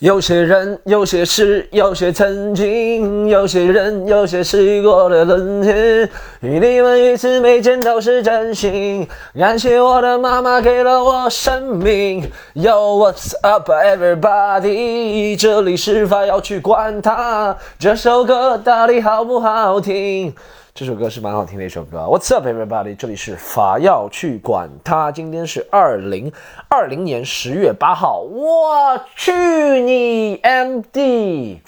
[0.00, 6.08] 有些人，有些事，有些曾经，有些人，有些事过了轮天。
[6.40, 9.08] 与你们一次没见都是真心。
[9.36, 12.30] 感谢我的妈妈给了我生命。
[12.54, 15.36] Yo what's up everybody？
[15.36, 17.56] 这里是法要去管它。
[17.76, 20.32] 这首歌到底好不好听？
[20.78, 21.98] 这首歌是蛮好听的一首歌。
[22.02, 22.94] What's up, everybody？
[22.94, 25.10] 这里是法要去管它。
[25.10, 26.32] 今天是二零
[26.68, 28.20] 二零年十月八号。
[28.20, 29.32] 我去
[29.80, 31.58] 你 MD！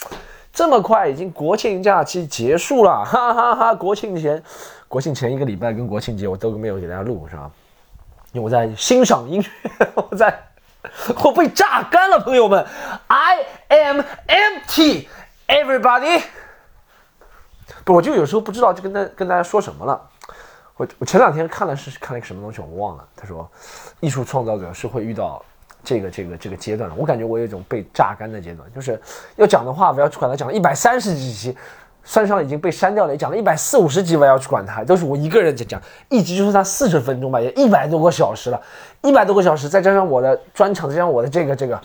[0.53, 3.75] 这么快，已经国庆假期结束了，哈哈哈！
[3.75, 4.41] 国庆前，
[4.87, 7.51] 国庆前一个礼拜跟国庆节我都没有给大家录，是吧？
[8.31, 10.33] 因为我在欣赏音乐， 我在，
[11.25, 12.65] 我被榨干了，朋友们。
[13.09, 13.39] I
[13.71, 15.09] am empty,
[15.49, 16.23] everybody.
[17.85, 20.01] 不，我就有时候不知道就跟大跟大家说什么了。
[20.77, 23.05] 我我前两天看了是看了一个什么东西，我忘了。
[23.15, 23.47] 他说，
[24.01, 25.45] 艺术创造者是会遇到
[25.85, 26.97] 这个这个这个阶段的。
[26.97, 28.99] 我感觉我有一种被榨干的阶段，就是
[29.37, 31.57] 要讲的话，我要去管他讲了一百三十几集，
[32.03, 38.61] 算上已经被删掉了，讲了一百四五十集，我要去管他，都是我一个人在讲，一集就是他四十分钟吧，也一百多个小时了，
[39.03, 41.79] 一百多个小时，再加上我的专场，再加上我的这个这个。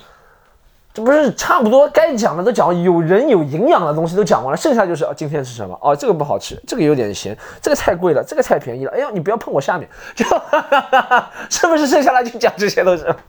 [0.95, 5.77] 这不是差不多该讲的都讲，有人有营养的东西都讲完了，剩下就是今天吃什么？
[5.81, 8.91] 哦，这个不好吃，这个有点咸，这个太贵了，这个太便宜了。
[8.93, 10.23] 哎呀，你不要碰我下面，就
[11.49, 13.13] 是不是剩下来就讲这些都是？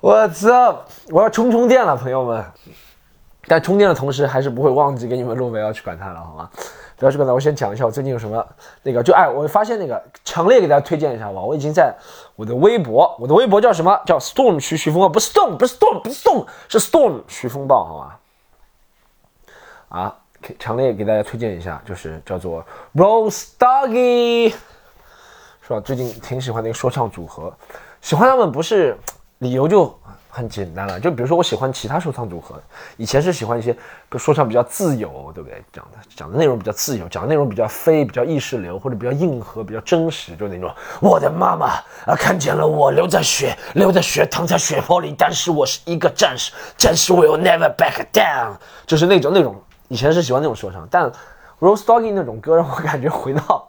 [0.00, 0.84] 我操！
[1.10, 2.42] 我要充充电了，朋友们。
[3.46, 6.48] 但充电的同时，还是不会忘记给你们录，要去管它了，好吗？
[6.96, 7.32] 不要去管它。
[7.32, 8.46] 我先讲一下我最近有什么
[8.82, 11.40] 那个，就哎，我发现那个，强烈给大家推荐一下吧。
[11.40, 11.94] 我已经在
[12.36, 14.00] 我的微博，我的微博叫什么？
[14.06, 18.20] 叫 Storm 徐徐风暴，不是 Storm，不是 Storm，不是 Storm，是 Storm 徐风暴，好吧？
[19.88, 20.16] 啊，
[20.58, 22.64] 强烈给大家推荐一下，就是叫做
[22.94, 24.50] Rose Doggy，
[25.62, 25.80] 是吧？
[25.80, 27.52] 最近挺喜欢那个说唱组合，
[28.00, 28.98] 喜欢他们不是
[29.38, 29.98] 理由就。
[30.36, 32.60] 很简单了，就比如说我喜欢其他说唱组合，
[32.96, 33.76] 以前是喜欢一些，
[34.18, 35.62] 说唱比较自由，对不对？
[35.72, 40.68] 讲的讲的内容比较自由，讲的内容比较飞，比较意识流，或者比较硬核，比较真实，就那种。
[41.00, 41.66] 我的妈妈
[42.04, 48.56] 啊，看见了我流着血，流着血躺在血泊里，但是我是一个战士，战士 will never back down，
[48.86, 49.54] 就是那种那种。
[49.86, 51.04] 以前是喜欢那种说唱，但
[51.60, 53.68] Rose Doggy 那种歌让我感觉回到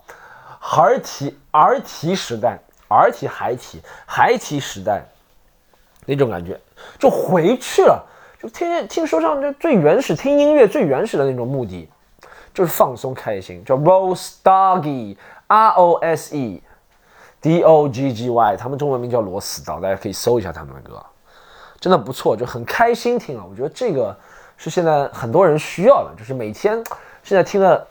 [0.76, 2.58] 儿提儿提时代，
[2.88, 5.06] 儿提孩提孩提时代。
[6.08, 6.56] 那种感觉
[6.98, 8.04] 就回去了，
[8.42, 11.90] 就听见听说唱就最原始，听音乐最原始的那种目的，
[12.54, 13.64] 就是放松开心。
[13.66, 16.62] 叫 Rose Doggy，R O S E
[17.42, 21.04] D O G G Y，他们中文名叫螺丝刀，大家可以搜一下他们的歌，
[21.80, 23.46] 真的不错，就很开心听啊。
[23.50, 24.16] 我觉得这个
[24.58, 26.84] 是现在很多人需要的，就是每天
[27.24, 27.88] 现在听了。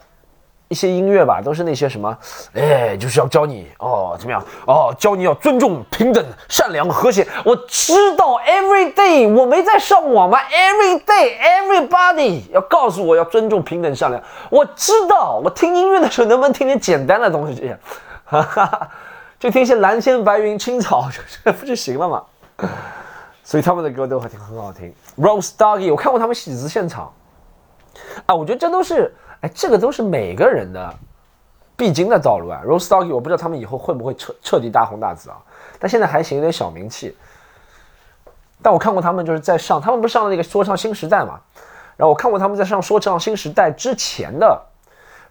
[0.67, 2.17] 一些音乐吧，都是那些什么，
[2.53, 7.27] 哎，就是要教你哦，怎么样哦，教你要尊重、平等、善良、和谐。
[7.43, 14.21] 我知道，every day，我没在上网吗？every day，everybody 要告诉我要尊重、平等、善良。
[14.49, 17.75] 我知道，我听音乐的时候能不能听点简单的东西？
[18.25, 18.89] 哈哈，
[19.39, 21.07] 就听一些蓝天白云、青草，
[21.43, 22.23] 这不就行了吗？
[23.43, 24.91] 所以他们的歌都还挺很好听。
[25.19, 27.13] Rose Doggy，我看过他们喜子现场，
[28.25, 29.13] 啊，我觉得这都是。
[29.41, 30.93] 哎，这个都是每个人的
[31.75, 32.61] 必经的道路啊。
[32.65, 35.37] Rose Doggy，我不知道他们以后会不会彻彻底大红大紫啊？
[35.79, 37.15] 但现在还行，有点小名气。
[38.61, 41.39] 但我看过他们就是在上，他们不是上了那个说唱新时代嘛？
[41.97, 44.59] 然后我看过他们在上说唱新时代之前的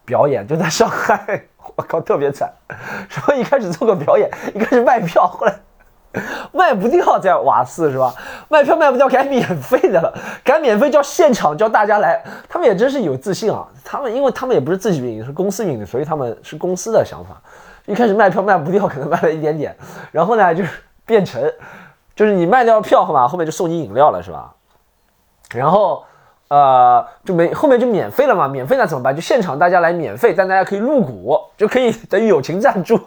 [0.04, 1.44] 表演，就在上海，
[1.76, 2.52] 我靠，特别惨。
[3.08, 5.58] 什么一开始做个表演，一开始卖票，后来。
[6.52, 8.14] 卖不掉在瓦寺是吧？
[8.48, 10.14] 卖票卖不掉，改免费的了，
[10.44, 13.66] 改免费叫现场叫大家来，他们也真是有自信啊！
[13.84, 17.40] 他们因为他们也不是自己运营，是公司运营，所以他们是公司的想法。
[17.86, 19.76] 一开始卖票卖不掉，可能卖了一点点，
[20.10, 20.70] 然后呢就是
[21.04, 21.42] 变成，
[22.14, 24.54] 就是你卖掉票号码，后面就送你饮料了是吧？
[25.54, 26.04] 然后
[26.48, 29.14] 呃就没后面就免费了嘛，免费那怎么办？
[29.14, 32.98] 就现场大家来免费，但大家可以入股，就可以等于友情赞助。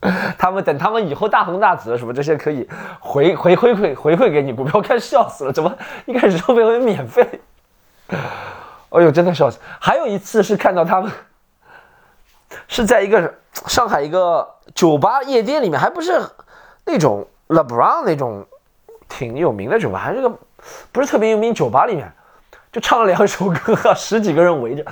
[0.38, 2.68] 他们等他们以后大红大紫什么这些可以
[3.00, 5.52] 回 回回馈回馈给你股票，看笑死了！
[5.52, 5.76] 怎么
[6.06, 7.40] 一开始收费会免费？
[8.90, 9.58] 哎呦，真的笑死！
[9.80, 11.10] 还有一次是看到他们
[12.68, 13.34] 是在一个
[13.66, 16.18] 上海一个酒吧夜店里面，还不是
[16.84, 18.46] 那种 LeBron 那种
[19.08, 20.32] 挺有名的酒吧，还是个
[20.92, 22.10] 不是特别有名酒吧里面，
[22.70, 24.84] 就唱了两首歌，十几个人围着。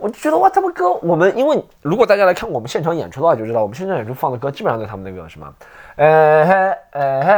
[0.00, 5.54] 我就觉得哇，他们歌我们，因为如果大家来看我们现场演出的话，就知道我们现场演出放的歌基本上都是他们那个什么，
[5.96, 6.54] 哎嘿
[6.92, 7.32] 哎嘿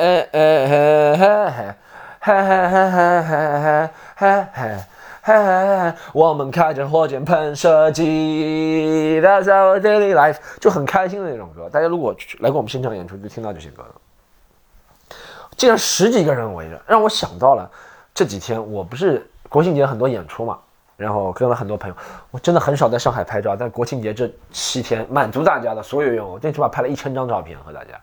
[0.00, 1.74] 嘿嘿嘿嘿嘿
[2.20, 4.76] 嘿嘿嘿嘿嘿嘿嘿嘿
[5.24, 11.68] 嘿，我们开着火箭喷射机，That's our daily life，就很开心的那种歌。
[11.68, 15.16] 大家如果来过我们现场演出，就听到这些歌了。
[15.56, 17.70] 竟然十几个人围着，让我想到了
[18.12, 20.58] 这几天我不是国庆节很多演出嘛，
[21.02, 21.96] 然后跟了很多朋友，
[22.30, 28.00] 我真的很少在上海拍照，但国庆节这七天满足大家的所有愿望，最起码拍了一千张照片和大家，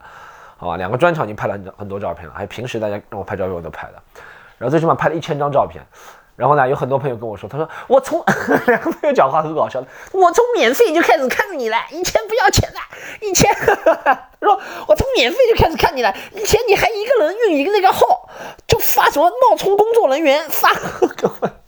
[0.57, 3.93] 好吧，两个专场已经拍了很很多照片了，还有平时大家让我拍照片我都拍的，
[4.57, 5.81] 然后最起码拍了一千张照片。
[6.35, 8.23] 然后呢，有很多朋友跟我说，他说我从
[8.67, 12.79] 两个朋友讲话很搞笑的，我从免费就开始看着你了，以前不要钱的，
[13.27, 14.57] 以前他说
[14.87, 18.29] 我从免费就开始看你了，以前你还一个人运营那个号，
[18.67, 20.69] 就发什么冒充工作人员发，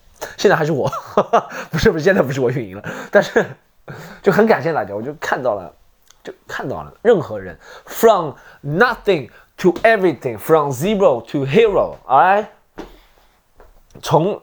[0.41, 0.91] 现在还是我，
[1.69, 3.45] 不是不是，现在不是我运营了，但是
[4.23, 5.71] 就很感谢大家，我就看到了，
[6.23, 7.55] 就看到了任何人
[7.85, 8.31] ，from
[8.65, 12.47] nothing to everything，from zero to hero，alright。
[14.01, 14.41] 从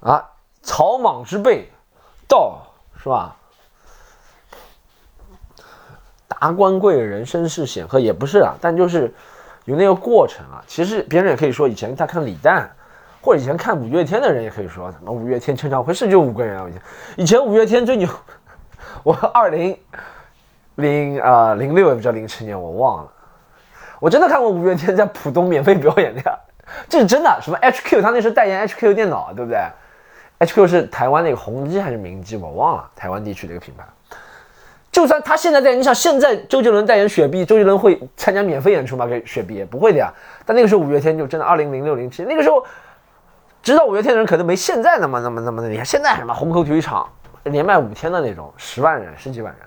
[0.00, 0.28] 啊
[0.60, 1.70] 草莽之辈
[2.26, 2.60] 到
[3.00, 3.36] 是吧？
[6.26, 9.14] 达官贵人身世显赫也不是啊，但就是
[9.66, 10.64] 有那个过程啊。
[10.66, 12.68] 其实别人也可以说，以前他看李诞，
[13.20, 16.66] 或者以前看五月天的人也可以说，什么五月天签唱会是就五个人啊。
[16.68, 16.82] 以前
[17.16, 18.08] 以前五月天最牛，
[19.02, 19.76] 我二零
[20.76, 23.12] 零啊零六也不知道零七年我忘了，
[24.00, 26.38] 我真的看过五月天在浦东免费表演的呀。
[26.88, 28.02] 这是真的，什么 HQ？
[28.02, 29.58] 他那时候代言 HQ 电脑，对不对
[30.40, 32.36] ？HQ 是台湾那个宏基还是明基？
[32.36, 33.84] 我忘了，台湾地区的一个品牌。
[34.92, 39.06] 就算他现在在，你想现在周杰伦代言雪碧，周杰伦会参加免费演出吗？
[39.06, 40.12] 给雪碧不会的呀。
[40.44, 42.62] 但那个时候五月天就真的，二零零六零七那个时候，
[43.62, 45.84] 知道五月天的人可能没现在那么那么那么的厉害。
[45.84, 47.08] 现在什么虹口体育场
[47.44, 49.62] 连卖五天的那种，十万人十几万人，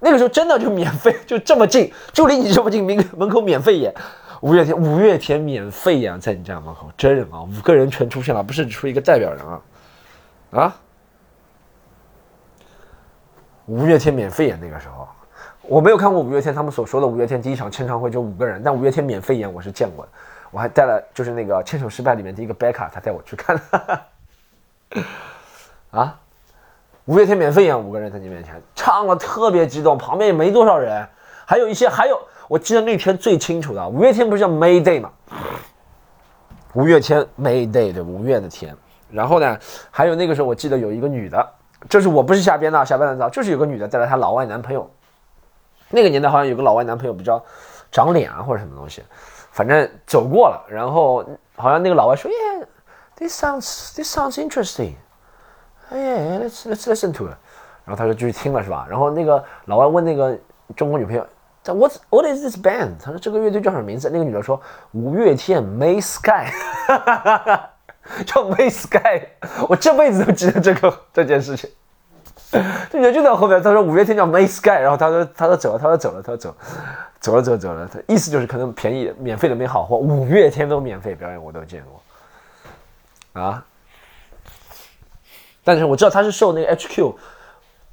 [0.00, 3.94] 那个时候真的就免费，就这么近，就离你这么近，门门口免费演。
[4.42, 9.60] 五月天，五月天免费演，在你家门口，真人啊，五个人全出现了，不是只出一个代表人啊，
[10.50, 10.76] 啊，
[13.64, 15.08] 五月天免费演那个时候，
[15.62, 20.12] 我没有看过五月天他们所说的五月天第一场签唱会就五个人，但五月天免费演我是见过的，
[20.56, 23.60] 我还带了就是那个牵手失败里面的一个贝卡，他带我去看，
[25.92, 26.18] 啊，
[27.04, 31.06] 五月天免费演五个人在你面前唱了特别激动，旁边也没多少人，
[31.44, 32.18] 还有一些还有。
[32.48, 35.12] 我记得那天最清楚的，五月天不是叫 May Day 吗？
[36.72, 38.74] 五月天 May Day 对，五月的天。
[39.10, 39.58] 然后呢，
[39.90, 41.46] 还有那个时候我记得有一个女的，
[41.86, 44.90] 就是我不是瞎编的，瞎编的造，就是有个女的带来她老外男朋友。
[45.90, 47.44] 那个年代好像有个老外男朋友比较
[47.92, 49.04] 长脸啊，或者什么东西，
[49.56, 50.62] 反正走过了。
[50.68, 51.24] 然后
[51.56, 54.92] 好像那个老外说：“Yeah，this sounds this sounds interesting.
[55.88, 57.34] 哎呀 let's let's listen to it。”
[57.86, 58.86] 然后他就继续听了是吧？
[58.88, 60.38] 然后那个老外问那个
[60.76, 61.26] 中国女朋友。
[61.68, 62.92] What What is this band？
[63.02, 64.08] 他说这个乐队叫什么名字？
[64.08, 64.60] 那个女的说
[64.92, 66.52] 五月天 May Sky，
[68.24, 69.26] 叫 May Sky。
[69.68, 71.68] 我这辈子都记得这个这件事情。
[72.88, 76.54] 这女的就在后面，他说五月天叫 May Sky，然后他说他说走了，他说走了，他说走，
[77.26, 77.88] 走了走走了。
[77.92, 81.82] 他意思就是可能便宜免费的没好货，五月天都免费表演我都见
[83.32, 83.64] 过啊。
[85.64, 87.12] 但是我知道他是受那个 HQ。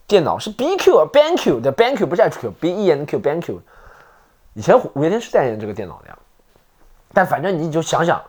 [0.06, 3.58] 电脑是 BQ BenQ 的 BenQ 不是 HQ，B E N Q BenQ。
[4.54, 6.18] 以前五月天是代言这个电脑的呀，
[7.14, 8.22] 但反正你就想想，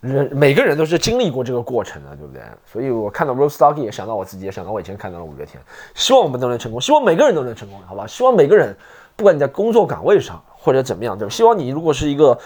[0.00, 2.42] 人每个人都是经历过这个过程的，对不对？
[2.70, 5.60] 所以我看到 Rose Doggy 也想到我自己，也想到我以前看到了五月天。
[5.94, 8.06] 希望我们都能成功，希望每个人都能成功，好吧？
[8.06, 8.76] 希望每个人，
[9.16, 11.30] 不管你在工作岗位上或者怎么样，对吧？
[11.30, 12.38] 希望你如果是一个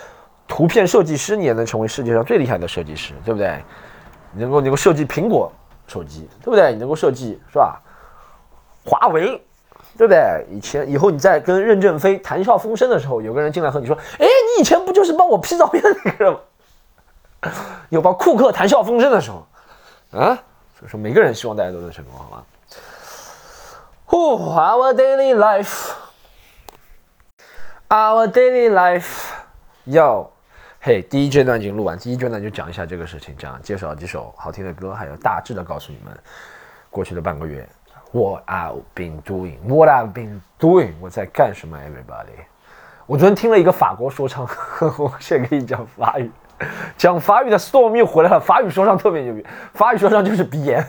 [0.49, 3.63] 图片设计师，你也能成为世界上最厉害的设计师，对不对？
[4.33, 5.51] 你能够能够设计苹果
[5.87, 6.73] 手机，对不对？
[6.73, 7.81] 你能够设计，是吧？
[8.85, 9.43] 华为，
[9.97, 10.47] 对不对？
[10.51, 16.39] 以前以后你在跟任正非谈笑风生的时候，有个人进来和你说：“哎，你以前不就是帮我 P 照片那个人吗？”
[17.91, 19.47] 有帮库克谈笑风生的时候，
[20.19, 20.35] 啊，
[20.79, 22.43] 所以说每个人希望大家都能成功，好吗
[24.09, 25.91] ？Our daily life,
[27.89, 29.31] our daily life,
[29.87, 30.29] yo，
[30.81, 36.13] 嘿，第一阶段已经录完，第一阶段就讲一下这个事情，讲介绍几首好听的歌，还有大致的告诉你们
[36.91, 37.69] 过去的半个月。
[38.13, 42.45] What I've been doing, what I've been doing，我在干什么？Everybody，
[43.07, 44.49] 我昨天听了一个法国说唱，
[44.99, 46.31] 我现在给你讲法语，
[46.97, 48.41] 讲法语的 Storm 又回来了。
[48.41, 50.85] 法语说唱特别牛逼，法语说唱就是鼻炎。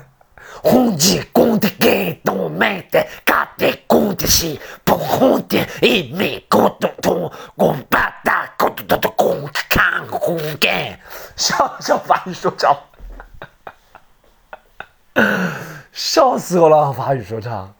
[0.63, 10.99] 红的公的给动脉的，嘎的公的是不红的，一米公咚咚，公巴达公咚咚咚看红干，
[11.35, 12.75] 像像法语说唱。
[15.91, 16.91] 笑死我了！
[16.93, 17.73] 法语说唱，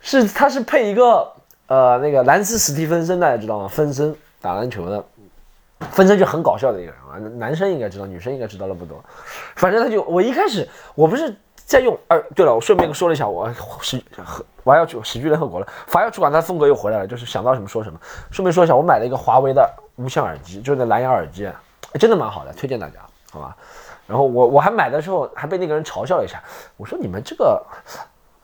[0.00, 1.30] 是他是配一个
[1.66, 3.68] 呃那个兰斯史蒂芬森，大家知道吗？
[3.68, 5.04] 分身打篮球的，
[5.90, 9.02] 分身就很搞笑的一个人啊，男生应该知道，女生应该知道了不多。
[9.56, 17.98] 反正他就我一开始我不是在用，呃，对了，我顺便说了一下，我喜和我要去喜剧联合国了，法要去管他风格又回来了，就是想到什么说什么。
[18.30, 21.50] 顺便说一下，我买了一个华为的无线耳机，就是那蓝牙耳机，
[21.98, 23.00] 真的蛮好的，推荐大家，
[23.32, 23.56] 好吧？
[24.06, 26.42] 然后我我还买的时候还被那个人嘲笑了一下，
[26.76, 27.62] 我说你们这个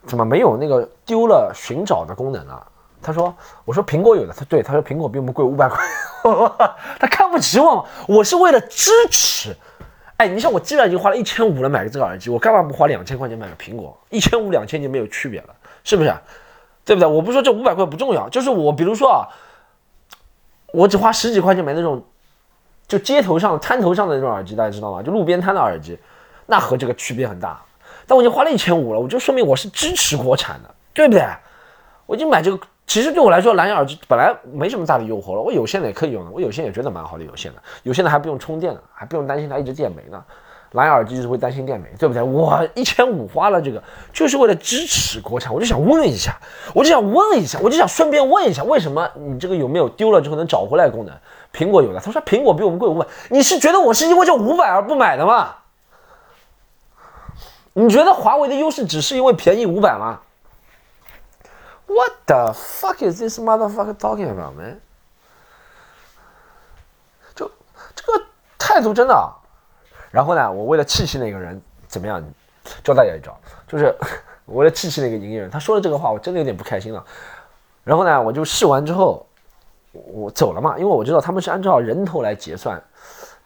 [0.07, 2.66] 怎么没有那个丢了寻找的功能啊？
[3.02, 5.85] 他说，我说苹果有的，他对他说苹果比我们贵五百块，
[6.99, 9.55] 他看不起我，我是为了支持。
[10.17, 13.97] 哎，你像我既然已经花了一千五了买个这个耳机，我干嘛不花两千块钱买个苹果？
[14.11, 16.15] 一千五两千就没有区别了，是不是？
[16.85, 17.09] 对不对？
[17.09, 19.29] 我不说这五百块不重要，就是我比如说啊，
[20.73, 22.05] 我只花十几块钱买那种。
[22.89, 25.03] 就街头上摊头上的那种耳机，大家知道吗？
[25.03, 25.99] 就路边摊的耳机，
[26.47, 27.61] 那和这个区别很大。
[28.07, 31.23] 但我已经花了一千五了，我就说明我是支持国产的，对不对？
[32.07, 35.42] 我已经买这个，其实对我来说，蓝牙耳机本来没什么大的诱惑了。
[35.42, 40.25] 我有线的也可以用的，我有线也觉得蛮好的，有线的，有线的还不用充电呢，还不用担心它一直电没呢。
[40.73, 42.23] 蓝牙耳机就是会担心电没，对不对？
[42.23, 45.52] 我一千五花了这个，就是为了支持国产。
[45.52, 46.35] 我就想问一下，
[46.75, 51.14] 我就想问一下，我就想顺便问一下，为什么你这个有没有丢了之后能找回来功能？
[51.52, 55.57] 苹果有的，他说苹果比我们贵五百，你是觉得我是因为这五百而不买的吗？
[57.75, 60.21] 你觉得华为的优势只是因为便宜五百吗
[61.88, 64.78] ？What the fuck is this motherfucker talking about, man？
[67.35, 67.50] 就
[67.97, 68.25] 这个
[68.57, 69.33] 态度真的。
[70.12, 72.23] 然后呢，我为了气气那个人怎么样，
[72.85, 73.92] 教大家一招，就是
[74.47, 77.04] 为了气气那个营业员，他说了这个话，我真的有点不开心了。
[77.83, 79.25] 然后呢，我就试完之后。
[80.12, 82.80] 我走了嘛，因为我知道他们是按照人头来结算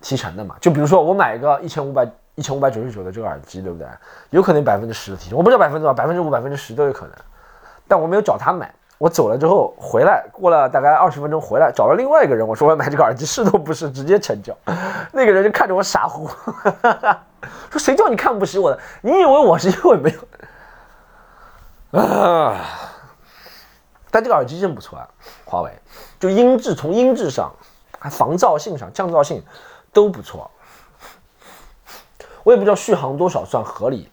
[0.00, 0.56] 提成的嘛。
[0.60, 3.86] 就比如说我买一个一千五百一千五百九十九的这个耳机，对不对？
[4.30, 7.14] 有可能百分之十的提成，我不知道百分之多少，百分之五、百分之十都有可能。
[7.88, 14.56] 但我没有找他买，我走了之后回来，过了大概二十分钟回来，找了另外一个人，我说我要买这个耳机，试都不是，直接成交。
[15.12, 16.52] 那个人就看着我傻乎乎，
[17.70, 18.78] 说谁叫你看不起我的？
[19.00, 22.00] 你以为我是因为没有？
[22.00, 22.60] 啊！
[24.10, 25.08] 但这个耳机真不错啊，
[25.44, 25.70] 华为。
[26.20, 27.50] 就音质，从音质上，
[27.98, 29.42] 还防噪性上，降噪性
[29.92, 30.50] 都不错。
[32.44, 34.11] 我也不知道续航多少算合理，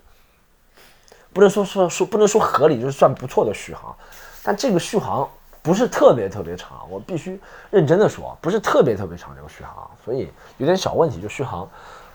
[1.33, 3.95] 不能说说说不能说合理，就是算不错的续航。
[4.43, 5.27] 但这个续航
[5.61, 11.69] 不是特别特别长，我必须认真的说，不是特别特别长这个续航，所以有点小问题，就续航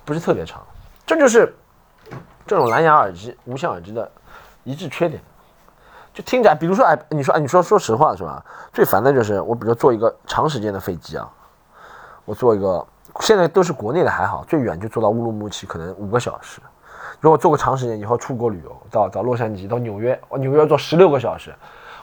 [0.05, 0.63] 不是特别长。
[1.07, 1.55] 这就是
[2.47, 4.11] 这种蓝牙耳机、无线耳机的
[4.65, 5.23] 一致缺点。
[6.13, 8.45] 就听起来，比如说，哎，你说，哎，你说，说实话是吧？
[8.73, 11.29] 最烦的就是我，比如说坐一个长时间的飞机啊，
[12.25, 12.87] 我坐一个，
[13.21, 16.61] 现在都是国内的还好，最远就坐到乌鲁木齐，可能五个小时。
[17.25, 21.55] 如果坐个长时间以后出国旅游，到到洛杉矶，到纽约，我纽约要坐十六个小时，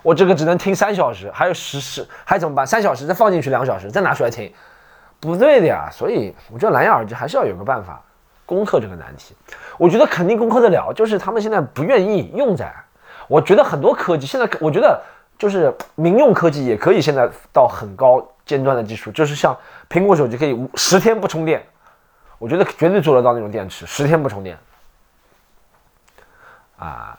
[0.01, 2.65] 我这个只能听三小时，还有十十，还怎么办？
[2.65, 4.51] 三小时再放进去两个小时，再拿出来听，
[5.19, 5.87] 不对的呀。
[5.91, 8.01] 所以我觉得蓝牙耳机还是要有个办法
[8.47, 9.35] 攻克这个难题。
[9.77, 12.73] 我觉得肯定攻克得了，就是他们现在不愿意用在。
[13.27, 14.99] 我觉得很多科技现在，我觉得
[15.37, 19.55] 就是民用科技也可以现在到很高尖端的技术，就是像
[19.87, 21.61] 苹果手机可以十天不充电，
[22.39, 24.57] 我觉得绝对做得到那种电池十天不充电，
[26.81, 27.17] 啊，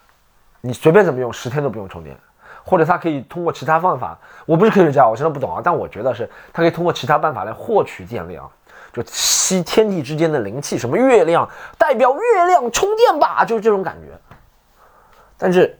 [0.60, 2.16] 你随便怎么用十天都不用充电，
[2.64, 8.50] 或者它可以通过其他方法，我不是科学家，我真的不懂啊，但我觉得是它可以通过其他办法来获取电量，
[8.92, 14.08] 就吸天地之间的灵气，什么月亮代表月亮充电吧，就是这种感觉，
[15.38, 15.78] 但是。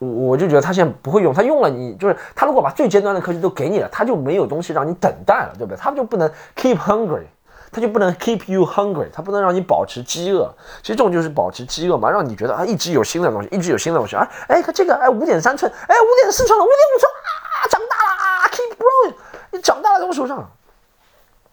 [0.00, 5.76] 我我就觉得他现在不会用，他用了你就是他如果把最尖端的科技都给你了，他就没有东西让你等待了，对不对？
[5.76, 7.24] 他们就不能 keep hungry，
[7.70, 10.54] 它就不能 keep you hungry，它不能让你保持饥饿。
[10.82, 14.28] 其实这种就是保持饥饿嘛，让你觉得啊一直有新的东西，一直有新的东西啊。
[14.48, 19.14] 哎，看这个，哎五点三寸，哎五点四寸了，五点五寸啊，长大了啊，keep growing，
[19.50, 20.50] 你长大了在我手上。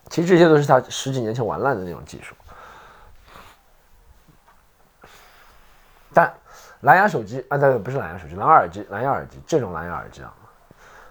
[0.10, 2.36] 其实这些都是他十几年前玩烂的那种技术，
[6.14, 6.34] 但。
[6.82, 10.32] 蓝牙手机啊，对，不是蓝牙手机，蓝牙耳机，蓝牙耳机这种蓝牙耳机啊，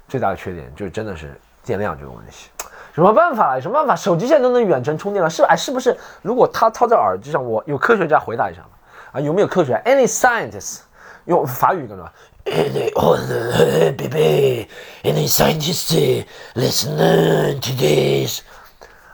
[0.06, 1.34] 最大的缺点就真的是
[1.64, 2.48] 电量这个问题。
[2.94, 3.60] 什么办法？
[3.60, 3.96] 什么办法？
[3.96, 5.98] 手机现在都能远程充电了，是哎，是不是？
[6.22, 8.68] 如果它套在耳机上，我有科学家回答一下吗？
[9.12, 10.78] 啊，有没有科学？Any scientists？
[11.24, 12.12] 用法语跟着。
[12.44, 14.68] Any other baby?
[15.02, 16.96] Any scientists listen
[17.58, 18.42] to this?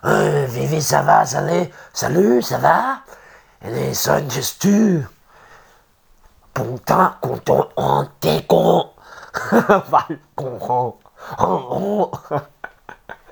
[0.03, 1.25] Uh, Vivi, ça va?
[1.25, 3.03] Salut, salut, ça va?
[3.63, 5.07] Any scientists too?
[6.53, 8.91] 公大公大安地公，
[9.89, 10.99] 法语公公，
[11.39, 12.43] 哦哦，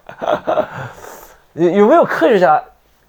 [1.55, 2.63] 有有没有科学家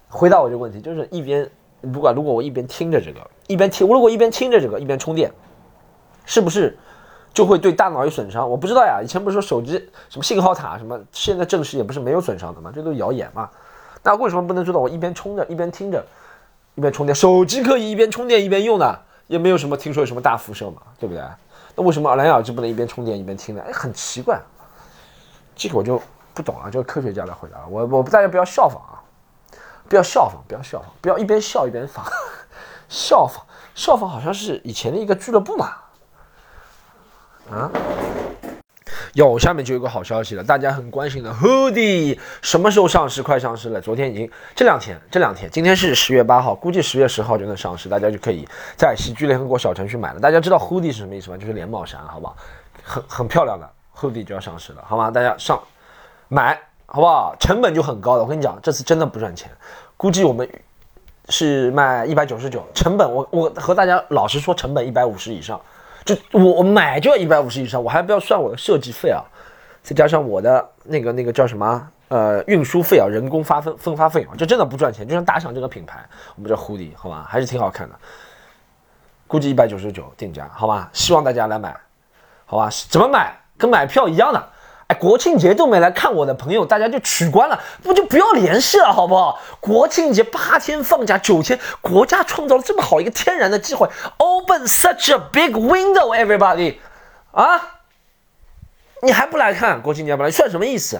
[0.09, 0.81] 回答我这个问题？
[0.81, 1.49] 就是一边
[1.93, 5.31] 不管，如果我一边听着这个，一边听，我如果一边听着这个，一边充电，
[6.25, 6.77] 是不是
[7.33, 8.49] 就会对大脑有损伤。
[8.49, 9.73] 我不知道呀，以前不是说手机
[10.09, 13.49] 什么信号塔什么，现在证实也不是没有损伤的嘛，这都是谣言嘛。
[14.03, 16.03] 那为什么不能做到我一边充着一边听着，
[16.75, 17.13] 一边充电？
[17.13, 21.23] 手机可以一边充电一边用的，也没有什么听说有什么大辐射嘛，对不对？
[21.75, 23.61] 那为什么蓝牙耳机不能一边充电一边听呢？
[23.67, 24.39] 哎，很奇怪，
[25.55, 26.01] 这个我就
[26.39, 27.67] 不懂啊，这个科学家来回答了。
[27.67, 29.03] 我我大家不要效仿啊，
[29.89, 32.05] 不要效仿，不要效仿，不要一边笑一边仿，
[32.87, 35.73] 效仿效仿好像是以前的一个俱乐部嘛。
[37.51, 37.69] 啊，
[39.15, 43.21] 有下面就有个好消息了，大家很关心的 Hoodie 什么时候上市？
[43.21, 50.21] 快上市了，昨天已经，这两天这两天，今天是十月八号，估计十月十号就能上市，大家就可以在喜剧联合国小程序买了。
[50.21, 51.35] 大家知道 Hoodie 是什么意思吗？
[51.35, 52.37] 就是连帽衫，好不好？
[52.81, 55.11] 很很漂亮的 Hoodie 就要上市了，好吗？
[55.11, 55.61] 大家上
[56.29, 57.35] 买，好不好？
[57.39, 59.51] 成本就很高的，我跟你讲，这次真的不赚钱，
[59.97, 60.47] 估计我们
[61.27, 65.59] 是卖一百九十九，成本我我和大家老实说，成本一百五十以上。
[66.05, 69.21] 就我我买就要一百五十以上，我还不要算我的设计费啊，
[69.83, 75.07] 再加上我的那个那个叫什么呃运输费啊，人工发分分发费啊，这真的不赚钱。
[75.07, 75.99] 就像打赏这个品牌，
[76.35, 77.95] 我们叫狐狸，好吧，还是挺好看的，
[79.27, 81.75] 估计一百九十九定价，好吧，希望大家来买，
[82.45, 83.35] 好吧，怎么买？
[83.57, 84.47] 跟买票一样的。
[84.89, 89.39] 哎，国庆节都没来看我的朋友，大家就取关了，不就不要联系了，好不好？
[89.59, 96.77] 国庆节八天放假九天，国家创造了这么好一个天然的机会，open such a big window，everybody，
[97.31, 97.61] 啊，
[99.03, 100.99] 你还不来看国庆节不来，算什么意思？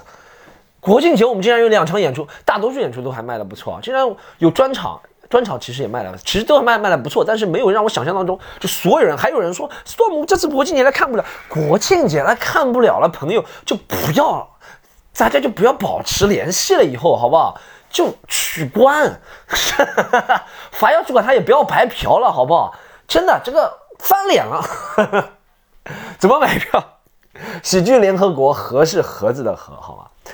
[0.79, 5.01] 国庆节我们竟然有两场演出，大多数演出都还卖的不错，竟然有专场。
[5.29, 14.49] 专场其实也卖了，其实都卖卖的不错，但是没有让我想象当中，就所有人，还有人说 Storm 这次国庆节来看不了，国庆节来看不了了，朋友就不要，
[15.15, 17.59] 大家就不要保持联系了，以后好不好？
[17.91, 19.21] 就取关，
[20.71, 22.73] 罚要主管他也不要白嫖了，好不好？
[23.07, 24.65] 真的这个翻脸了，
[26.17, 26.83] 怎么买票？
[27.61, 30.33] 喜剧联合国和是盒子的和，好吗？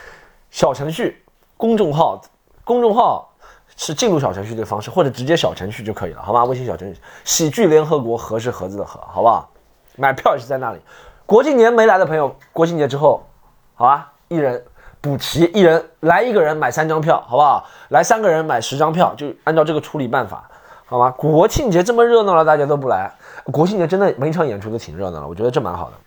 [0.52, 1.24] 小程序、
[1.58, 2.22] 公众号、
[2.64, 3.30] 公众号。
[3.77, 6.46] 是进入小程序的方式，或者直接小程序就可以了，好吗？
[6.46, 9.50] 微信小程序，喜剧联合国盒是盒子的盒，好不好？
[9.98, 10.79] 买票也是在那里。
[11.25, 13.25] 国庆节没来的朋友，国庆节之后，
[13.74, 14.63] 好吧，一人
[15.01, 17.65] 补齐，一人来一个人买三张票，好不好？
[17.89, 20.50] 来三个人买十张票，就按照这个处理办法，
[20.85, 21.09] 好吗？
[21.11, 23.11] 国庆节这么热闹了，大家都不来。
[23.51, 25.98] 国庆节真的每场演出都挺热闹的，我觉得这蛮好的，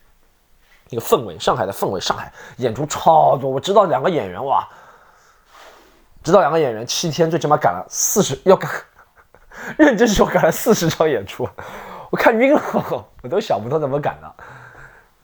[0.89, 4.67] 一个氛围，上海的氛围，上海演出超多，我知道两个演员哇。
[6.23, 8.71] 知道两个演员七天最起码赶了四十，要赶，
[9.79, 11.49] 认真说赶了四十场演出，
[12.11, 14.35] 我看晕了，我都想不通怎么赶的。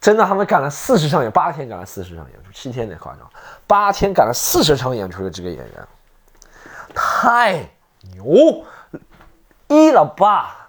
[0.01, 3.31] 真的，他们赶了四十场演，八天赶了四十场演出，七天得夸张，
[3.67, 5.89] 八天赶了四十场演出的这个演员，
[6.95, 7.67] 太
[8.13, 8.65] 牛
[9.69, 10.69] 一了吧？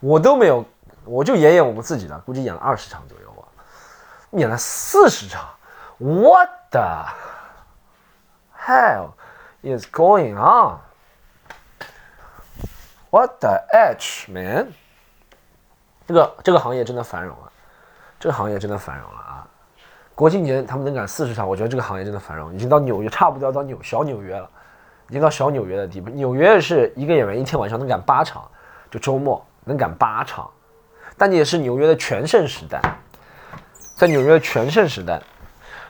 [0.00, 0.64] 我都没有，
[1.04, 3.44] 我就演演我们自己的，估计演了二十场左右吧，
[4.30, 5.46] 演了四十场，
[5.98, 6.38] 我
[6.70, 7.06] 的。
[8.66, 9.12] Hell
[9.62, 10.78] is going on?
[13.10, 14.68] What the h man？
[16.06, 17.52] 这个这个行业真的繁荣了，
[18.18, 19.46] 这个行业真的繁荣了啊！
[20.14, 24.48] 国庆节他们能赶四十场，我觉得这个行业真的繁荣，已经到纽约，差不多要到纽小纽约了，
[25.08, 26.10] 已经到小纽约的地步。
[26.10, 28.48] 纽约是一个演员一天晚上能赶八场，
[28.90, 30.50] 就周末能赶八场，
[31.16, 32.80] 但也是纽约的全盛时代，
[33.96, 35.22] 在纽约全盛时代，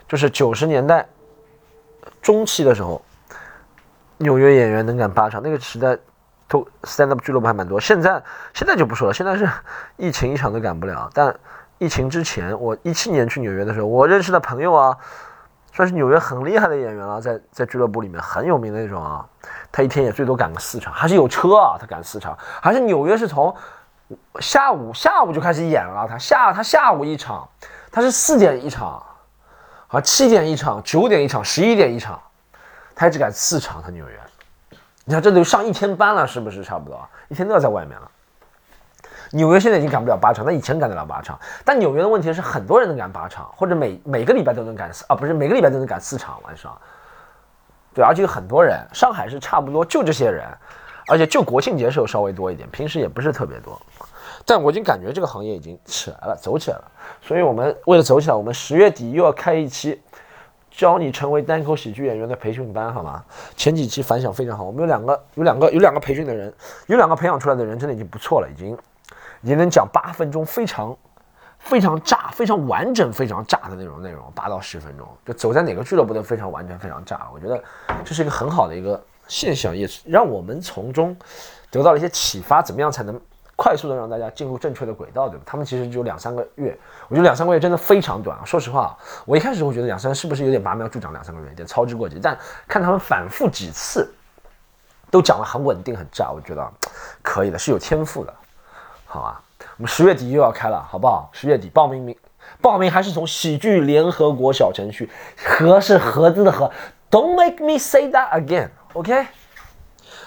[0.06, 1.06] 就是九十年代。
[2.22, 3.00] 中期的时候，
[4.18, 5.96] 纽约演员能赶八场，那个时代
[6.46, 7.80] 都 stand up 俱乐部还蛮多。
[7.80, 9.48] 现在现在就不说了，现在是
[9.96, 11.10] 疫情一场都赶不了。
[11.14, 11.34] 但
[11.78, 14.96] 疫情之前，我一七年去纽约的时候，我认识的朋友啊，
[15.72, 19.24] 算是纽约很厉害的演员了，在在俱乐部里面很有名的那种啊。
[19.72, 22.36] 他一天也最多赶个四场，还是有车啊，他赶四场。
[22.60, 23.54] 还是纽约是从
[24.40, 27.48] 下午下午就开始演了，他下他下午一场，
[27.90, 29.02] 他是四点一场。
[29.92, 32.22] 好，七点一场，九点一场，十一点一场，
[32.94, 33.82] 他只赶四场。
[33.82, 34.20] 他纽约，
[35.04, 37.04] 你看这都上一天班了，是不是差不多？
[37.26, 38.08] 一天都要在外面了。
[39.32, 41.36] 纽约现在已经赶不了八场，那以前赶得了八场。
[41.64, 46.80] 但纽约的问题是，很多人能赶八场，或者每每个礼拜都能赶四啊，不是每个礼拜都能赶四场晚上。
[47.92, 48.78] 对，而且有很多人。
[48.92, 50.46] 上海是差不多就这些人，
[51.08, 53.80] 而且就国庆节时候稍微多一点，平时也不是特别多。
[54.46, 56.84] 但我已经感觉这个行业已经起来了，走起来了。
[57.22, 60.00] 所以，我们为了走起来，我们十月底又要开一期
[60.70, 63.24] 教你成为单口喜剧演员的培训班，好吗？
[63.56, 66.52] 前几期反响非常好，我们有两个、有两个、有两个培训的人，
[66.86, 68.76] 有两个培养出来的人，真的已经不错了，已经
[69.42, 70.96] 也能讲八分钟，非常
[71.58, 77.28] 非常炸、非常完整、非常炸的那种内容，八到十分钟，就走在哪个俱乐部都非常完整、非常炸。
[77.34, 77.62] 我觉得
[78.04, 81.14] 这是一个很好的一个现象，也让我们从中
[81.70, 83.20] 得到了一些启发，怎么样才能。
[83.62, 85.44] 快速的让大家进入正确的轨道，对吧？
[85.44, 86.74] 他们其实只有两三个月，
[87.08, 88.42] 我觉得两三个月真的非常短啊。
[88.42, 88.96] 说实话，
[89.26, 92.18] 我一开始会觉得两三是不是有点拔苗助长，两三个月有点操之过急。
[92.22, 92.34] 但
[92.66, 94.10] 看他们反复几次，
[95.10, 96.66] 都讲了很稳定很炸，我觉得
[97.20, 98.32] 可以的，是有天赋的，
[99.04, 99.42] 好啊？
[99.76, 101.28] 我们十月底又要开了，好不好？
[101.30, 102.16] 十月底报名名
[102.62, 105.10] 报名还是从喜剧联合国小程序，
[105.44, 106.72] 和是盒子的和
[107.10, 109.26] ，Don't make me say that again，OK？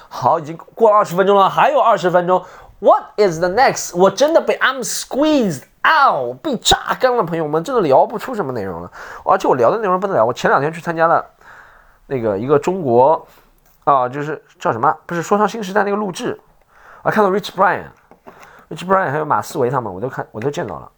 [0.07, 2.45] 好，已经过了二十分钟了，还有二十分钟。
[2.83, 3.95] What is the next？
[3.95, 8.91] 我真的被 I'm squeezed out，被榨干了，朋友们，真的聊不出什么内容了。
[9.23, 10.25] 而且我聊的内容不能聊。
[10.25, 11.25] 我前两天去参加了
[12.07, 13.25] 那个一个中国
[13.85, 14.93] 啊，就是叫什么？
[15.05, 16.37] 不是说唱新时代那个录制
[17.03, 20.91] 啊，看到 Rich Brian，Rich Brian 还有马思唯他们，我都看，我都见到了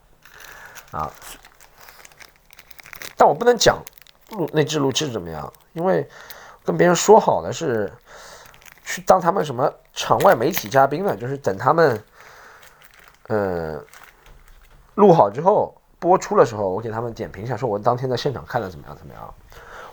[0.90, 1.12] 啊。
[3.16, 3.78] 但我不能讲
[4.32, 6.10] 录那支录制怎么样，因为
[6.64, 7.94] 跟别人说好的是。
[8.86, 11.18] 去当他们什么场外媒体嘉宾呢？
[11.18, 12.04] 就是等他们，
[13.30, 13.84] 嗯，
[14.94, 19.34] 录好之后播出的时候，我给他们点评一下，说我当天在现场看的怎么样怎么样。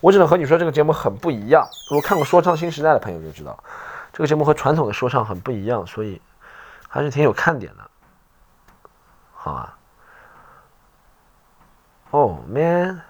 [0.00, 1.66] 我只能和你说，这个节目很不一样。
[1.88, 3.58] 如果看过《说唱新时代》的朋友就知道，
[4.12, 6.20] 这个节目和传统的说唱很不一样，所以
[6.86, 7.90] 还是挺有看点的，
[9.32, 9.78] 好吧
[12.10, 13.00] ？Oh man，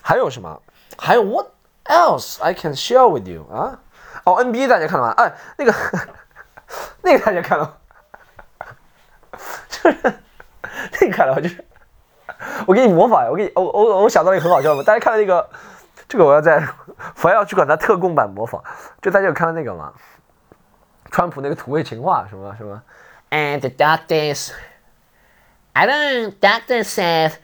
[0.00, 0.62] 还有什么？
[0.96, 1.53] 还有我。
[1.84, 3.78] Else I can share with you 啊，
[4.24, 5.14] 哦，NBA 大家看了吗？
[5.18, 5.74] 哎，那个，
[7.02, 7.76] 那个大家看了？
[9.68, 9.98] 就是
[11.00, 11.38] 那个看了？
[11.40, 11.62] 就是
[12.66, 15.46] 我给你模仿呀，我给你，我我我想到一个很好笑的，大家看了那个，
[16.08, 16.66] 这个我要在，
[17.22, 18.62] 我要去管它特供版模仿，
[19.02, 19.92] 就大家有看到那个吗？
[21.10, 22.82] 川普那个土味情话什么什么
[23.30, 27.34] ？And the doctors，I don't doctor said。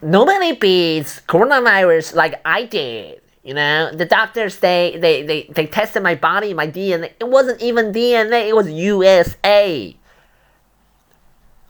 [0.00, 3.20] nobody beats coronavirus like I did.
[3.42, 7.12] You know, the doctors they they they, they tested my body, my DNA.
[7.18, 9.96] It wasn't even DNA, it was USA.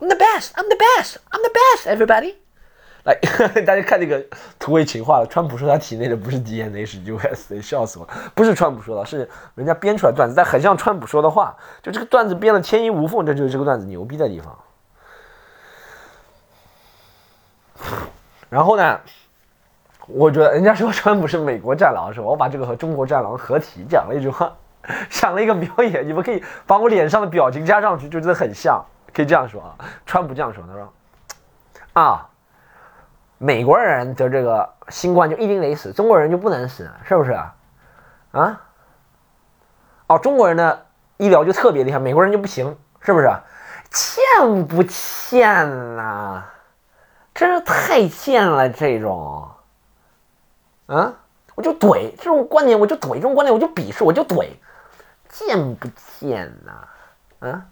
[0.00, 0.52] I'm the best.
[0.56, 1.18] I'm the best.
[1.30, 1.86] I'm the best.
[1.86, 2.34] Everybody.
[3.04, 3.18] 来，
[3.66, 4.24] 大家看那个
[4.58, 5.26] 土味情话了。
[5.26, 8.08] 川普说他体内的不是 DNA，是 USA，笑死我！
[8.34, 11.56] 不是川普说的，是人家编出来段子，但很像川普说的话。
[11.82, 14.56] 就这个段子编的天衣无缝，这就是这个段子牛逼的地方。
[18.49, 18.99] 然后呢，
[20.07, 22.25] 我觉得人家说川普是美国战狼，是吧？
[22.27, 24.51] 我把这个和中国战狼合体讲了一句话，
[25.09, 28.83] 想了一个表演，你们可以把我脸上的表情加上去，就真的很像。
[29.13, 30.93] 可以这样说啊，川普这样说，他说
[31.93, 32.29] ：“啊，
[33.39, 37.55] 美国人得这个新冠就一定得死，中国人就不能死，是不是啊？
[38.31, 38.61] 啊？
[40.07, 40.85] 哦，中国人的
[41.17, 43.27] 医疗就特别厉害，美国人就不行，是不是？
[43.89, 46.43] 欠不欠呐？”
[47.37, 49.47] 真是太贱了，这种，
[50.87, 51.13] 啊，
[51.53, 54.49] 我就怼这种观点，我就怼这种观点，我就鄙视，我就怼，
[55.29, 55.87] 贱不
[56.19, 57.47] 贱呐？
[57.47, 57.65] 啊？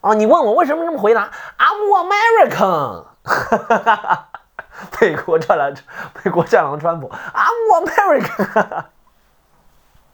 [0.00, 3.04] 哦，你问我为什么这么回答？I'm American，
[4.98, 5.74] 美国战狼，
[6.24, 8.84] 美国战狼川普，I'm American，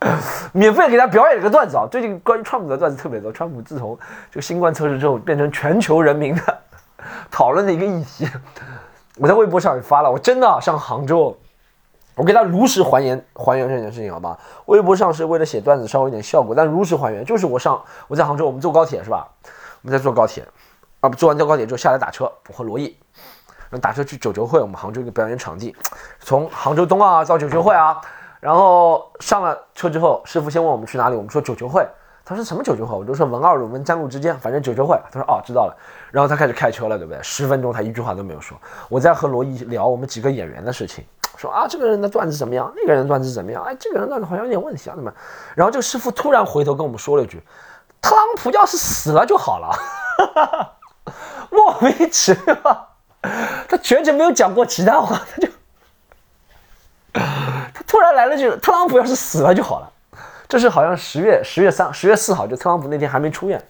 [0.50, 1.86] 免费给他表演了个段子啊！
[1.88, 3.96] 最近关于川普的段子特别多，川普自从
[4.28, 6.62] 这个新冠测试之后，变成全球人民的。
[7.30, 8.28] 讨论的一个议题，
[9.16, 10.10] 我在微博上也发了。
[10.10, 11.36] 我真的上杭州，
[12.16, 14.36] 我给他如实还原还原这件事情，好吧？
[14.66, 19.28] 微博上是为了写段子，稍微有点效果，但如实还原就是我上我在杭州，我们坐高铁是吧？
[19.82, 20.44] 我们在坐高铁，
[21.00, 22.96] 啊，坐完坐高铁之后下来打车，我和罗毅，
[23.70, 25.76] 然后打车去九球会，我们杭州一个表演场地，
[26.18, 28.00] 从杭州东啊到九球会啊，
[28.40, 31.86] 然后上了车之后，师傅先问我们去哪里，我们说九球会。
[32.28, 32.94] 他说什么九九会？
[32.94, 35.00] 我就说文二路文三路之间，反正九九会。
[35.10, 35.74] 他说哦，知道了。
[36.10, 37.22] 然后他开始开车了，对不对？
[37.22, 38.54] 十分钟他一句话都没有说。
[38.90, 41.02] 我在和罗毅聊我们几个演员的事情，
[41.38, 42.70] 说啊，这个人的段子怎么样？
[42.76, 43.64] 那个人段子怎么样？
[43.64, 45.10] 哎，这个人段子好像有点问题啊，怎么？
[45.54, 47.42] 然后这个师傅突然回头跟我们说了一句
[48.02, 49.74] ：“特朗普要是死了就好了。
[51.48, 52.88] ”莫名其妙，
[53.66, 55.48] 他全程没有讲过其他话，他就
[57.14, 59.90] 他突然来了句：“特朗普要是死了就好了。”
[60.48, 63.62] 这是好像十月十月三十月四号，就特朗普那天还没出院，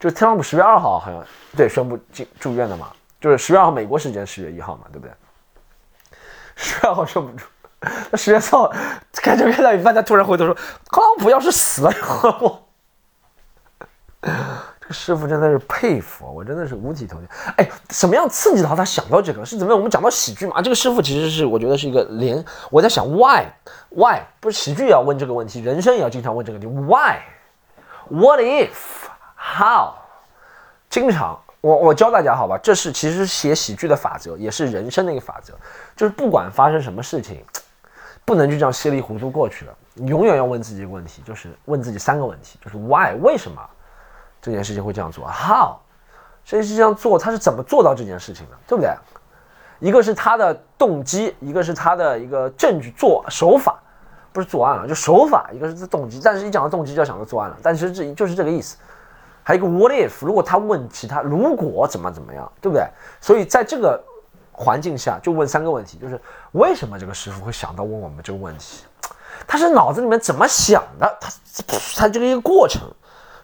[0.00, 1.24] 就特朗普十月二号好像
[1.56, 5.14] 对宣布进住院的嘛，就是十月二号美国时间十月一号嘛，对不对？
[6.56, 7.44] 十月二号说不住，
[8.10, 8.72] 那十月四号
[9.22, 10.54] 开车开到一半，他突然回头说
[10.90, 12.68] ：“特朗普要是死了，以后。”
[14.86, 17.26] 这师傅真的是佩服，我真的是五体投地。
[17.56, 19.44] 哎，什么样刺激到他想到这个？
[19.44, 19.76] 是怎么样？
[19.76, 22.44] 我们讲到喜剧嘛，这个师傅其实是我觉得是一个连。
[22.70, 29.94] 我在想，why，why 不是喜剧也要问这个问题，人生也要经常问这个问题，why，what if，how，
[30.88, 35.52] 经常我我教大家好吧，这是其实写喜剧的法则，也是人生的一个法则，
[35.96, 37.44] 就是不管发生什么事情，
[38.24, 39.74] 不能就这样稀里糊涂过去了。
[39.94, 43.60] 你永远要问自己一个问题，就是问自己三个问题，就是 why 为什么
[44.46, 45.74] 这件事情会这样做？how
[46.44, 48.94] 这件事情这样做，他是怎么做到这件事情的，对不对？
[49.80, 53.76] 一个是他的动机，一个是他的一个证据做手法，
[54.32, 56.20] 不是作案了，就手法，一个是动机。
[56.22, 57.56] 但是一讲到动机，就要想到作案了。
[57.60, 58.76] 但其实这就是这个意思。
[59.42, 62.86] 还有一个 what if，如果他问其他，如果怎么怎么样，对不对？
[63.20, 64.00] 所以在这个
[64.52, 66.20] 环境下，就问三个问题，就是
[66.52, 68.84] 为什么这个师傅会想到问我们这个问题？
[69.46, 71.18] 他是脑子里面怎么想的？
[71.20, 71.28] 他
[71.96, 72.82] 他这个一个过程、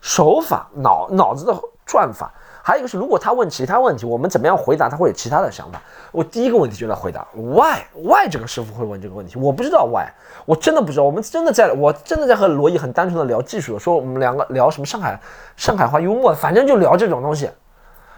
[0.02, 2.30] 手法、脑脑子的转法。
[2.64, 4.88] 还有一个是，如果他问其他问题，我们怎么样回答？
[4.88, 5.80] 他会有其他的想法。
[6.12, 10.06] 我第一个问题就在回答 why why 这个师傅会问这个问题，我不知道 why，
[10.44, 11.02] 我真的不知道。
[11.02, 15.18] 我们真的在，我真的在和罗毅很单纯的聊技术，说我们两个聊什么上海
[15.56, 17.50] 上海话幽默，反正就聊这种东西。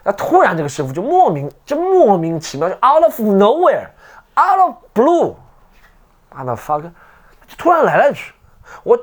[0.03, 3.87] 那突然这个师傅就莫名就莫名其妙就 out of nowhere
[4.37, 8.35] out of blue，what the fuck，就突然来了一句，
[8.83, 8.99] 我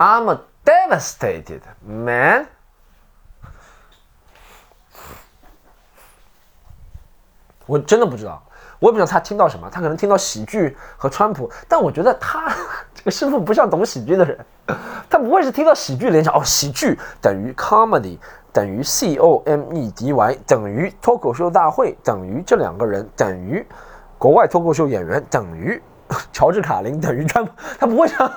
[0.00, 2.46] ，I'm a devastated man。
[7.66, 8.42] 我真的不知道，
[8.80, 12.48] 我也不知道他听到什么，他可能听到喜剧和川普，但我觉得他
[12.94, 14.44] 这个师傅不像懂喜剧的人，
[15.08, 18.18] 他不会是听到喜剧联想哦，喜剧等于 comedy
[18.52, 23.64] 等于 c o m e d y 等于脱口秀大会等于这两个人等于
[24.18, 25.80] 国外脱口秀演员等于
[26.32, 28.32] 乔治卡林等于川普，他不会这样，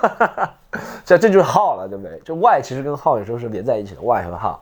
[1.04, 2.18] 这这就是 how 了，对不对？
[2.20, 4.56] 就 why 其实跟 how 有时候是连在一起的，why 和 how，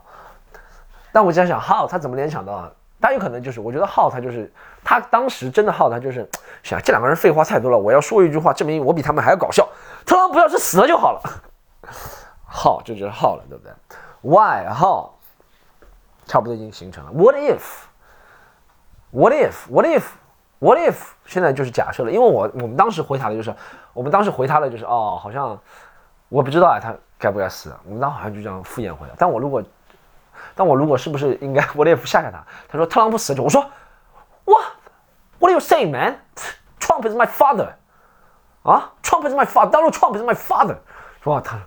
[1.11, 2.71] 但我想想 how 他怎么联想到啊？
[2.99, 4.49] 他有可能就是，我觉得 how 他就是
[4.81, 6.27] 他当时真的 how 他就是
[6.63, 9.67] 想这两个人废话太多了，我要说一句话证明我比他们还要搞笑。
[10.05, 11.21] 特朗普要是死了就好了。
[12.49, 13.73] ，how 这就是 how 了，对不对
[14.21, 15.09] ？Why how
[16.25, 17.11] 差不多已经形成了。
[17.11, 20.03] What if？What if？What if？
[20.59, 23.53] What if 现在就是假设了，因为我我们当时回答的就是，
[23.93, 25.59] 我们当时回答的就是哦，好像
[26.29, 27.75] 我不知道啊，他该不该死？
[27.85, 29.13] 我们当时好像就这样敷衍回答。
[29.17, 29.61] 但我如果
[30.55, 32.43] 但我如果是不是应该我也不吓吓他？
[32.69, 33.61] 他说特朗普死了，我说
[34.45, 36.15] ，What？What do you say, man?
[36.79, 37.73] Trump is my father.
[38.63, 39.71] 啊，Trump is my father.
[39.71, 40.77] Donald Trump is my father.
[41.21, 41.59] 说他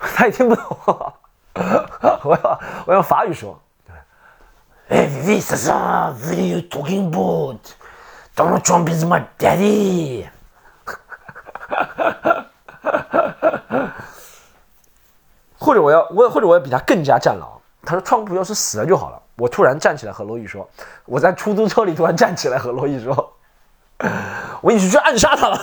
[0.00, 0.76] 他也听不懂，
[2.24, 3.60] 我要我用法语说。
[4.88, 7.60] This is what you talking about?
[8.40, 10.24] Donald Trump is my daddy.
[15.58, 17.46] 或者我要我或者我要比他更加战狼。
[17.82, 20.66] 他说：“川普要是死了就好了。”我突然站起来和罗毅说
[21.04, 23.30] ：“我在出租车里突然站起来和罗毅说，
[24.62, 25.60] 我一起去暗杀他了。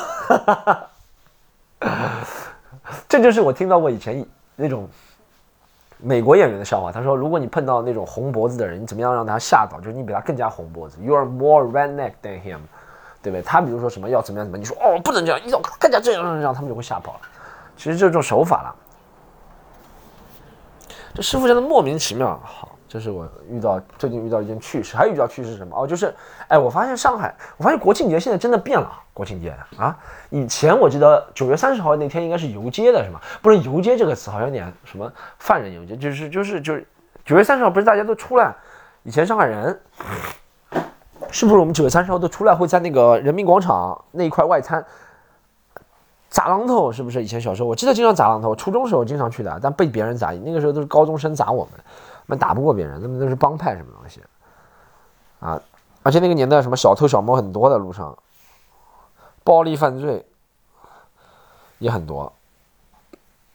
[3.10, 4.24] ”这就是我听到过以前
[4.56, 4.88] 那种
[5.98, 6.92] 美国演员的笑话。
[6.92, 9.80] 他说：“如果你碰到那种红脖子的人，你怎么样让他吓到？
[9.80, 10.98] 就是你比他更加红脖子。
[11.02, 12.60] You are more redneck than him，
[13.22, 13.42] 对不对？
[13.42, 17.20] 他比如说什么要怎么样怎么，你说哦不能这样，要更加这样这样，他们就会吓跑了。
[17.76, 18.76] 其实就这种手法了。”
[21.16, 22.40] 这师傅真的莫名其妙。
[22.44, 25.76] 好，这是我遇到最近遇到一件趣事，还有遇到趣事是什么？
[25.78, 26.14] 哦，就是，
[26.48, 28.90] 哎，我发现上海，我发现国庆节现在真的变了。
[29.14, 29.98] 国庆节啊，
[30.30, 33.20] 以前我记得九月三十号那天应该是游街的，是吗？
[33.42, 36.88] 不是游街这个词好像有点什么犯人游街，就是就是就是
[37.26, 38.56] 九月三十号不是大家都出来？
[39.04, 39.80] 以前上海人
[41.30, 44.86] 是不是我们九月三十号都出来会在那个人民广场那一块外滩？
[46.30, 47.24] 砸榔头是不是？
[47.24, 50.32] 以前小时候我记得经常砸榔头，初中时候经常去的，但被别人砸。
[50.32, 51.74] 那个时候都是高中生砸我们，
[52.28, 54.22] 们打不过别人，那们都是帮派什么东西
[55.40, 55.60] 啊！
[56.04, 58.18] 而且那个年代什么小偷小摸很多的路上，
[59.44, 60.26] 暴力犯罪
[61.80, 62.32] 也很多。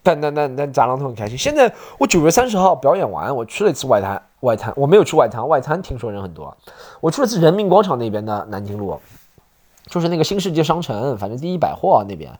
[0.02, 1.38] 但但但但砸榔头很开心。
[1.38, 6.56] 现在我九月三十号表演完，我去了一次外滩，外滩我没有去外滩，外滩听说人很多。
[7.00, 9.00] 我去了次人民广场那边的南京路，
[9.87, 12.37] 就是那个新世界商城，反正第一百货那边。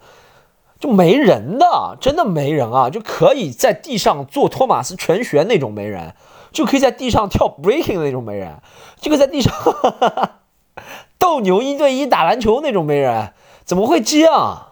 [0.83, 2.91] 就没人的，真的没人啊！
[2.91, 6.17] 就可以在地上做托马斯全旋那种没人，
[6.51, 8.61] 就可以在地上跳 breaking 的那种没人，
[9.01, 9.55] 就可以在地上
[11.21, 13.33] 斗牛一对一打篮球那种没人，
[13.65, 14.71] 怎么会这样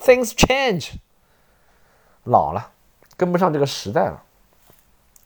[0.00, 0.92] ？Things change，
[2.24, 2.70] 老了，
[3.18, 4.22] 跟不上这个时代了。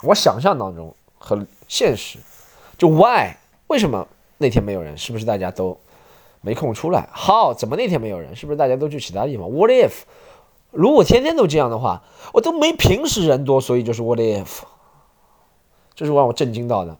[0.02, 2.18] 我想象当中和现实，
[2.76, 3.36] 就 why
[3.68, 4.08] 为什么
[4.38, 4.98] 那天没有人？
[4.98, 5.78] 是不是大家都？
[6.46, 7.52] 没空出来，How？
[7.52, 8.36] 怎么那天没有人？
[8.36, 10.04] 是不是大家都去其他地方？What if？
[10.70, 14.60] 如果天天都这样的话，我都没平时人多，所以就是 What if？
[15.96, 16.98] 这是让我震惊到的。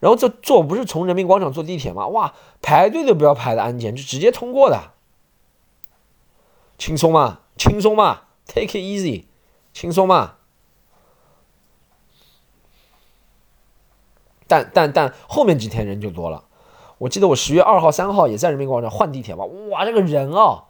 [0.00, 2.06] 然后这坐不是从人民广场坐地铁吗？
[2.06, 2.32] 哇，
[2.62, 4.92] 排队都不要排的安检，就直接通过的，
[6.78, 9.26] 轻松嘛，轻松嘛，Take it easy，
[9.74, 10.36] 轻松嘛。
[14.46, 16.45] 但但但后面几天人就多了。
[16.98, 20.64] 我记得我十月二号、三号也在人民广场换地铁吧，哇，这个人啊，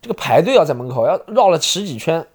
[0.00, 2.26] 这个排队要在门口要绕了十几圈。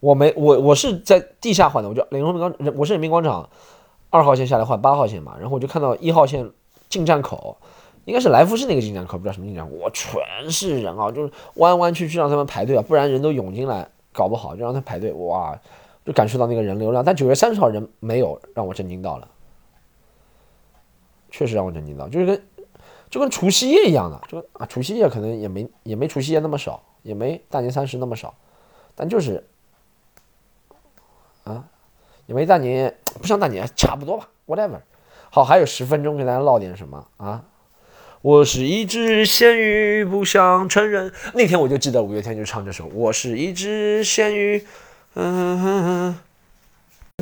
[0.00, 3.48] 我没我我是在地下换的，我就人民广我是人民广场
[4.10, 6.48] 二号线下来换八号线嘛，然后我就看到一号线
[6.88, 7.56] 进站口，
[8.04, 15.58] 应该是来福士那个进站口，不知道什么进站，我全是人啊，就是弯弯曲曲让他们排队啊，不然人都涌进来，搞不好就让他排队，哇，
[16.06, 17.04] 就感受到那个人流量。
[17.04, 19.26] 但九月三十号人没有让我震惊到了，
[21.28, 22.40] 确实让我震惊到，就是跟
[23.10, 28.34] 就跟除夕夜一样的，就啊除夕夜可能也没也没除夕夜那么少，也没大年三十那么少，
[28.94, 29.44] 但就是。
[31.44, 31.64] 啊，
[32.26, 34.80] 也没大年，不像大年，差不多吧，whatever。
[35.30, 37.42] 好，还有十分钟，给大家唠点什么啊？
[38.20, 41.10] 我是一只咸鱼，不想承认。
[41.32, 44.58] 那天我就记得五月天就唱这首《我是一只咸鱼》，
[45.14, 46.18] 嗯，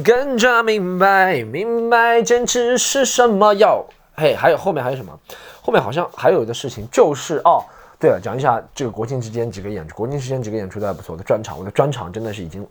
[0.03, 3.55] 更加明白，明白坚持是什么。
[3.55, 5.20] 要嘿，还有后面还有什么？
[5.66, 7.61] 后面好像还有的事情就是哦，
[7.98, 12.64] 对了，讲一下这个国庆之间几个演出，国庆之间几个演出都还不错的专场，我的专场真的是已经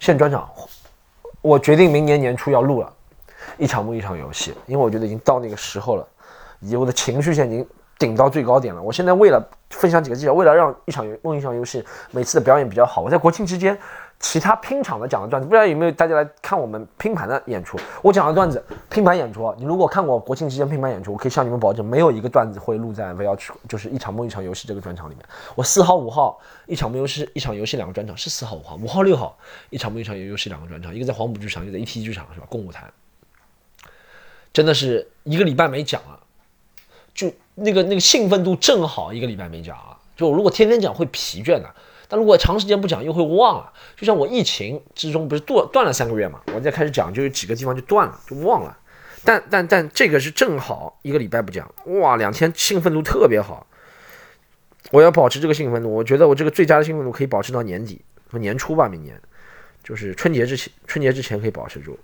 [0.00, 0.50] 现专场。
[1.42, 2.92] 我决定明年年初要录了，
[3.56, 6.04] 一场梦一场游戏，因为我觉得已经到那个时候了，
[6.58, 7.64] 以及我的情绪线已经
[7.96, 8.82] 顶到最高点了。
[8.82, 13.78] 我现在为了分享几个技巧，为了让一场梦一场游戏每次的表演比较好，我在国庆之间。
[14.20, 17.78] 其他拼场的讲的段子，不知道有没有大家来看我们拼盘的演出？
[18.02, 25.24] 我讲的段子拼盘演出，你如果看过国庆期间拼盘演出，我可以向你们保证，没有一个段子会录在 V 要去，就是一场梦一场游戏这个专场里面。
[25.54, 29.34] 我四号五号一场梦游戏一场游戏两个专场是四号五号五号六号
[29.70, 32.46] 一场梦一场游戏两个专场，一个在黄埔剧场，一个在 ET 剧场是吧？
[32.50, 32.84] 共舞台，
[34.52, 36.20] 真的是一个礼拜没讲了，
[37.14, 41.74] 就那个那个兴奋度正好一个礼拜没讲啊，就我如果天天讲会疲倦的。
[42.10, 43.72] 但如果长时间不讲，又会忘了。
[43.96, 48.76] 就像我疫情之中不是断断了三个月嘛，我再开始讲，就有几个地方就断了，就忘了。
[49.24, 53.64] 但但但这个是正好一个礼拜不讲，哇，两天兴奋度特别好。
[54.90, 59.20] 我要保持这个兴奋度，我觉得我这个最佳的兴奋度可以保持到年底和年初吧，明年
[59.84, 61.96] 就是春节之前，春节之前可以保持住。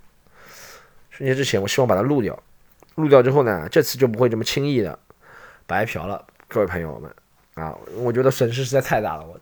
[1.11, 2.41] 春节之前，我希望把它录掉，
[2.95, 4.97] 录掉之后呢，这次就不会这么轻易的
[5.65, 7.11] 白嫖了，各位朋友们
[7.55, 9.37] 啊，我觉得损失实在太大了，我。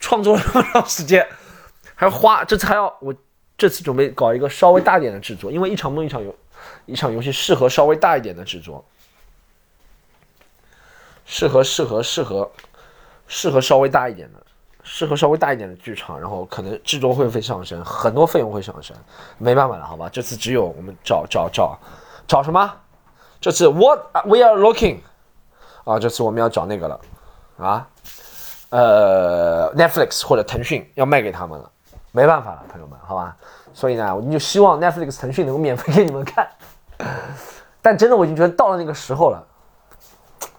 [0.00, 1.26] 创作了多长时间？
[1.94, 3.14] 还要花，这次还要我
[3.56, 6.34] 这次准备搞一个稍微大点的制作，因为一场梦一场游，
[6.84, 8.84] 一场游戏适合稍微大一点的制作，
[11.24, 12.52] 适合适合适合
[13.26, 14.44] 适合稍微大一点的，
[14.82, 18.94] 适合稍微大一点的剧场，然后可能制作会费上升，很多费用会上升，
[19.38, 20.08] 没办法了，好吧？
[20.10, 21.78] 这次只有我们找找找
[22.28, 22.70] 找什么？
[23.40, 24.98] 这次 What we are looking
[25.84, 27.00] 啊，这次我们要找那个了
[27.56, 27.88] 啊。
[28.70, 31.70] 呃，Netflix 或者腾讯要卖给他们了，
[32.12, 33.36] 没办法了，朋友们，好吧。
[33.72, 36.48] 所以呢，我就希望 Netflix、腾讯能够免费给你们看。
[37.80, 39.42] 但真的，我已经觉得到了那个时候了。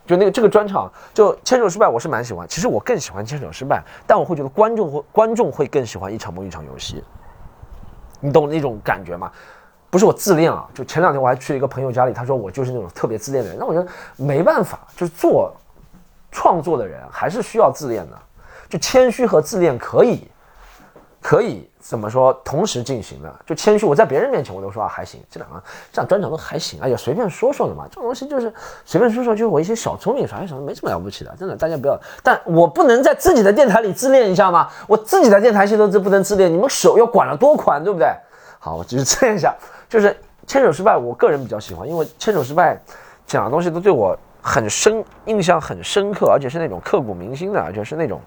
[0.06, 2.48] 就那个这个专场，就牵手失败，我是蛮喜欢。
[2.48, 7.04] 其实我更喜欢牵手失败，但我会觉得观众会观众会更喜欢一场梦一场游戏。
[8.22, 9.30] 你懂那种感觉吗？
[9.90, 13.60] 不是我自恋啊，就前两天我还去了一个朋友家里，他说我就是那种特别自恋的人。
[13.60, 15.54] 那我觉得没办法，就是做。
[16.38, 18.18] 创作的人还是需要自恋的，
[18.70, 20.30] 就谦虚和自恋可以，
[21.20, 23.36] 可以怎么说同时进行的？
[23.44, 25.60] 就谦虚，我在别人面前我都说啊还行，这两个
[25.92, 28.54] 这样专场都还行，哎呀随便说说的嘛，这种东西就是
[28.86, 32.00] 随便说说，就是我一些小聪明耍一耍，没什么了不起的，真的，大家不要。
[32.22, 34.70] 但我不能在自己的电台里自恋一下吗？
[34.86, 38.08] 我自己的电台现在都不能自恋，你们手要管了多宽，对不对？
[38.60, 39.56] 好，我只是自恋一下，
[39.90, 42.80] 就是牵手失败，我个人比较喜欢，因为牵手失败
[43.26, 44.16] 讲的东西都对我。
[44.48, 48.22] 很深，印象很深刻，而且是那种刻骨铭心的，而且是那种，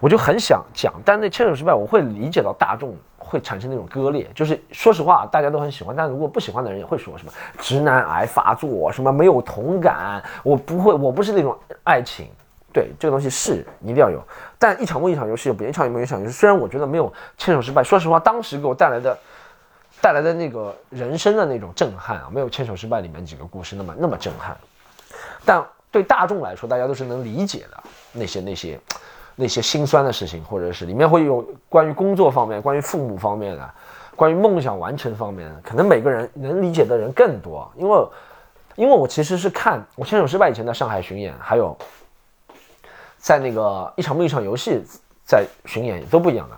[0.00, 12.30] 我就很想讲，但那牵手失败，我会理解到大众会产生那种割裂，就是说实话，大家都很喜欢，但如果不喜欢的人也会说什么直男癌发作，什么没有同感，我不会，我不是那种爱情，
[12.72, 14.22] 对这个东西是一定要有，
[14.58, 19.16] 但一场梦一场游戏有别一场梦一场游戏，虽然我觉得没有牵手失败，说实话，当时给我带来的。
[20.02, 24.56] 带来的那个人生的那种震撼啊，没有牵手失败里面几个故事那么那么震撼。
[25.44, 28.80] 但对大众来说，大家都是能理解的那些那些
[29.36, 33.70] 那些心酸的事情，或者是里面会有关于工作方面、关于父母方面的、
[34.14, 37.70] 关于梦想完成方面的，可能每个人能理解的人更多。
[37.76, 38.06] 因为
[38.76, 41.76] 因为我其实是看我牵手失败以前在上海巡演，还有
[43.18, 44.82] 在那个一场梦一场游戏
[45.24, 46.56] 在巡演都不一样的。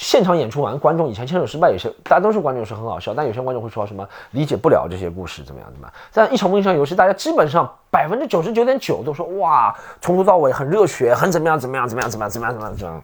[0.00, 5.94] 现场演出完，观众以前牵手失败，有些大多数观众是很好笑，但有些观众会说什么理解不了这些故事怎么样怎么样。
[6.10, 13.02] 但一场梦一场游戏，大家基本上百分之九十九点九都说哇，从头到尾很热血，很怎么样怎么样怎么样怎么样怎么样怎么样怎么样。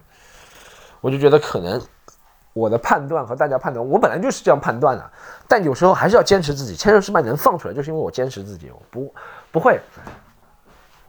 [0.99, 1.79] 我就觉得可能
[2.53, 5.11] 我的判断和大家判断，我本来就是这样判断的，
[5.47, 6.75] 但有时候还是要坚持自己。
[6.75, 9.13] 牵手失败能放出来，就是因为我坚持自己，我不
[9.51, 9.79] 不会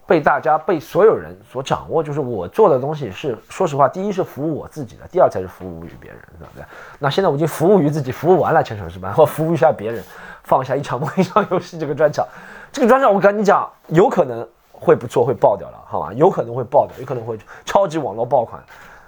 [0.08, 6.64] 被大家被所有人所掌握，就是我做的东西是，说实话，第一是服务我自己的，第二才是服务于别人，对不对？
[6.98, 9.14] 那现在我已经服务于自己，服务完了牵手是吧？
[9.18, 10.02] 我服务一下别人，
[10.44, 12.26] 放下一场梦一场游戏这个专场，
[12.72, 16.10] 这个专场我跟你讲，有可能会不错，会爆掉了，好吧？
[16.14, 18.62] 有可能会爆掉，有可能会超级网络爆款，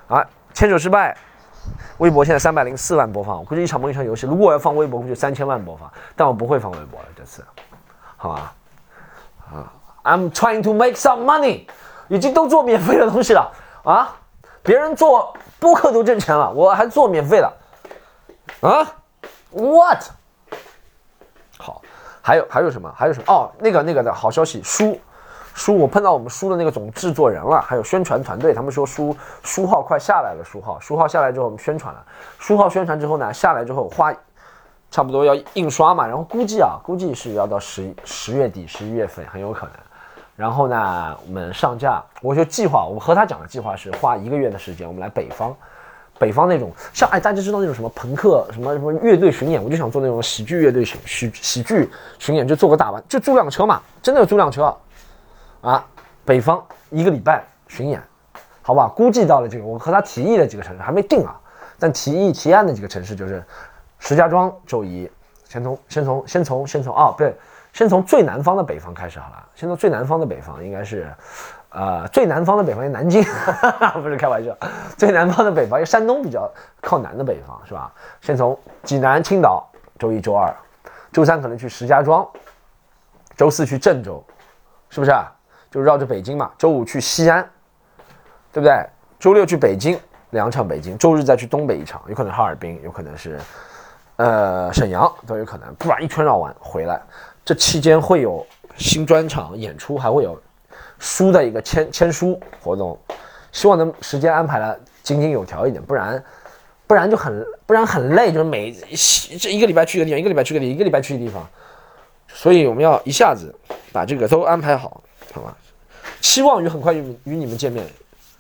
[0.07, 0.22] 啊，
[0.53, 1.16] 牵手失败，
[1.96, 7.42] 微博现在三百零四万播放，我估计一场梦一场游戏，如果我要放微博，估计三千万播放，但我不会放微博了，这次，
[8.18, 8.53] 好吧？
[9.51, 9.72] 啊。
[10.03, 11.66] I'm trying to make some money，
[12.09, 13.53] 已经都做免费的东西了
[13.84, 14.16] 啊！
[14.62, 17.53] 别人做播客都挣钱了，我还做免费的
[18.61, 18.86] 啊
[19.51, 20.03] ？What？
[21.59, 21.82] 好，
[22.22, 22.92] 还有还有什么？
[22.96, 23.32] 还有什么？
[23.32, 24.98] 哦，那个那个的好消息，书
[25.55, 32.05] 书，我碰到我们书的那个总制作人了，还有宣传团队，他们说书书号快下来了，书号书号下来之后我们宣传了，
[32.38, 34.14] 书号宣传之后呢，下来之后花
[34.90, 39.74] 差不多要印刷嘛，然后估计啊，估计是要到十十月底十一月份，很有可能。
[40.41, 45.55] 然后呢，我们上架，我就计划，我和他讲的计划是花一个月的时间，我们来北方，
[46.18, 54.74] 北方那种像哎，大家知道那种什么朋克什么什么乐队巡演，我就想做那种喜剧乐队巡喜喜剧巡演，就坐个大巴，就租辆车嘛，真的租辆车，
[55.61, 55.84] 啊，
[56.24, 58.03] 北方一个礼拜巡演，
[58.62, 58.91] 好吧？
[58.97, 61.38] 估计到了这个，我和他提议的几个城市还没定啊，
[61.78, 63.45] 但提议提案的几个城市就是
[63.99, 65.07] 石家庄、周一，
[65.47, 67.36] 先从先从先从先从啊，对。
[67.73, 69.49] 先从最南方的北方开始好了。
[69.55, 71.12] 先从最南方的北方，应该是，
[71.71, 73.23] 呃，最南方的北方，南京，
[74.03, 74.57] 不是开玩笑。
[74.97, 76.51] 最南方的北方，因为山东比较
[76.81, 77.93] 靠南的北方，是吧？
[78.21, 79.68] 先从济南、青岛，
[79.99, 80.55] 周一、周二，
[81.12, 82.27] 周三可能去石家庄，
[83.37, 84.23] 周四去郑州，
[84.89, 85.12] 是不是？
[85.71, 86.51] 就绕着北京嘛。
[86.59, 87.49] 周五去西安，
[88.53, 88.85] 对不对？
[89.21, 89.99] 周六去北京，
[90.31, 90.99] 两场北京。
[90.99, 93.39] 周日再去东北一场，有可能哈尔滨，有可能是，
[94.16, 95.73] 呃，沈阳都有可能。
[95.77, 97.01] 不然一圈绕完回来。
[97.51, 98.46] 这期间会有
[98.76, 100.40] 新专场演出，还会有
[101.01, 102.96] 书的一个签签书活动，
[103.51, 106.24] 希望能时间安排的井井有条一点，不然
[106.86, 108.72] 不然就很不然很累，就是每
[109.40, 111.44] 这一个礼拜去一个地方，一个礼拜去个地，一个礼拜去一个地方，
[112.28, 113.53] 所以我们要一下子
[113.92, 115.57] 把这个都安排好，好吧？
[116.20, 117.84] 期望于很快与与你们见面，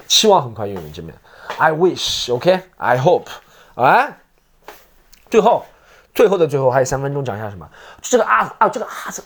[0.06, 1.12] 期望很快与你们见面
[1.58, 3.26] ，I wish，OK，I hope，
[3.74, 4.16] 啊，
[5.28, 5.64] 最后。
[6.14, 7.68] 最后的最后还有三分钟，讲一下什么？
[8.02, 9.22] 这个啊啊，这个啊，这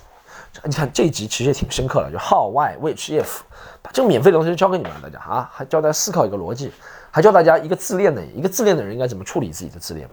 [0.65, 3.41] 你看这一集其实也挺深刻的，就 how why which if，
[3.83, 6.71] 把这个免费的东西交给你们了，大家啊，还教大家思考一个逻辑，
[7.11, 10.09] 还教大家一个自恋的一个自恋的人应该怎么处理自己的自恋。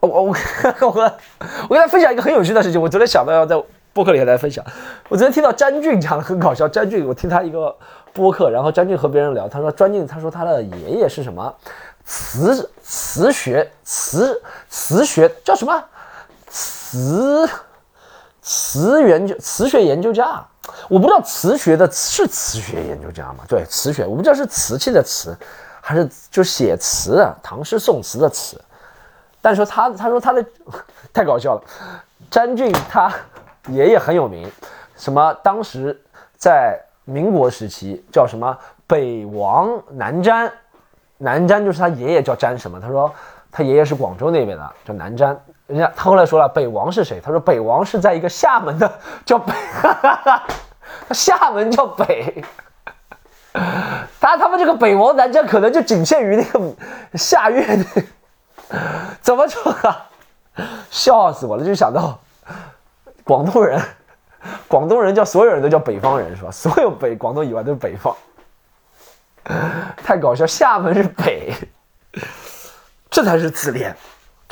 [0.00, 0.36] 我我我
[0.80, 3.62] 我我跟大家分享一个很有趣的事情，我昨天想到要在
[3.92, 4.64] 播客里和大家分享。
[5.08, 7.76] 我昨天听到詹俊讲的很搞笑，詹俊我听他一个
[8.14, 11.54] 播客，然后詹俊和别人聊，他说詹俊他说他的爷爷是什么
[12.04, 15.84] 词词学词词学叫什么？
[16.94, 17.50] 磁
[18.40, 20.40] 磁研究磁学研究家，
[20.88, 23.38] 我不知道磁学的是磁学研究家吗？
[23.48, 25.36] 对，磁学我不知道是瓷器的瓷，
[25.80, 28.60] 还是就写词啊，唐诗宋词的词。
[29.42, 30.44] 但说他他说他的
[31.12, 31.62] 太搞笑了，
[32.30, 33.12] 詹俊他
[33.66, 34.48] 爷爷很有名，
[34.96, 36.00] 什么当时
[36.36, 40.52] 在民国时期叫什么北王南詹，
[41.18, 42.80] 南詹就是他爷爷叫詹什么？
[42.80, 43.12] 他说
[43.50, 45.36] 他爷爷是广州那边的，叫南詹。
[45.66, 47.20] 人家他后来说了，北王是谁？
[47.20, 49.52] 他说北王是在一个厦门的，叫北，
[51.08, 52.44] 他厦门叫北，
[54.20, 56.74] 他他们这个北王南瞻可能就仅限于那个
[57.14, 57.78] 下月，
[59.22, 60.06] 怎么说啊？
[60.90, 61.64] 笑死我了！
[61.64, 62.18] 就想到
[63.24, 63.82] 广东人，
[64.68, 66.50] 广东人叫所有人都叫北方人是吧？
[66.50, 68.14] 所有北广东以外都是北方，
[69.96, 70.46] 太搞笑！
[70.46, 71.54] 厦门是北，
[73.10, 73.96] 这才是自恋。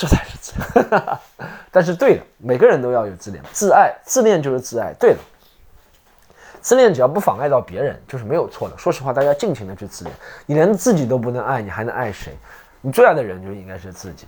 [0.03, 1.00] 这才是自恋，
[1.70, 5.18] 但是对的，每个人都要有自恋，自爱，自恋就是自爱，对的。
[6.61, 8.76] 自恋只要不妨碍到别人，就是没有错的。
[8.76, 12.36] 说实话，大家尽情的去自恋，你连自己都不能爱，你还能爱谁？
[12.80, 14.26] 你最爱的人就应该是自己，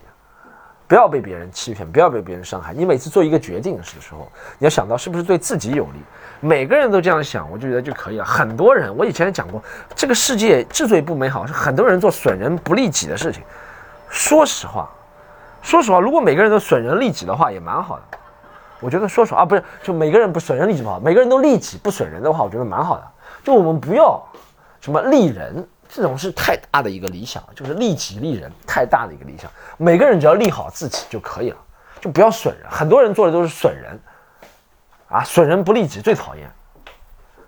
[0.87, 2.73] 不要被别人欺骗，不要被别人伤害。
[2.73, 5.99] 你每次做一个决定的时候，你要想到是不是对自己有利。
[6.39, 8.25] 每个人都这样想，我就觉得就可以了。
[8.25, 9.61] 很多人，我以前讲过，
[9.97, 13.43] 这个世界之所以不美好，是很多人做损人不利己的事情。
[14.09, 14.89] 说实话。
[15.65, 18.03] 说实话，如果每个人都损人利己的话，也蛮好的。
[18.81, 23.05] 我觉得，说实话，不是就每个人不损人利己不好，每个人都利己不损人的话，我觉得蛮好的。
[23.43, 24.23] 就我们不要
[24.79, 29.51] 什么利人，这种是太大的一个理想，就是利己利人太大的一个理想。
[29.79, 31.57] 每个人只要利好自己就可以了，
[31.99, 32.71] 就不要损人。
[32.71, 33.99] 很多人做的都是损人，
[35.09, 36.47] 啊，损人不利己最讨厌。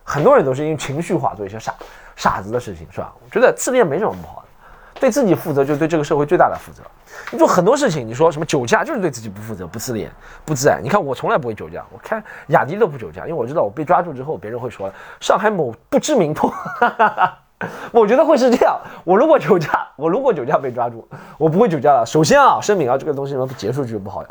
[0.03, 1.75] 很多人都是因为情绪化做一些傻
[2.17, 3.13] 傻子的事情，是吧？
[3.23, 4.43] 我觉得自恋没什么不好。
[5.01, 6.83] 对自己负责，就是对这个社会最大的负责。
[7.31, 10.11] 你做很多事情，你说什么酒驾，就是对自己不负责、不自恋、
[10.45, 10.81] 不自爱。
[10.83, 14.91] 你看我从来不会酒驾，我看雅迪都不酒驾，因为我知道我被抓住之后，别人会说
[15.21, 16.53] 上海某不知名托。
[17.91, 18.79] 我觉得会是这样。
[19.03, 22.05] 我如果酒驾，我如果酒驾被抓住，我不会酒驾了。
[22.05, 24.23] 首先啊，声明啊，这个东西什么结束就不好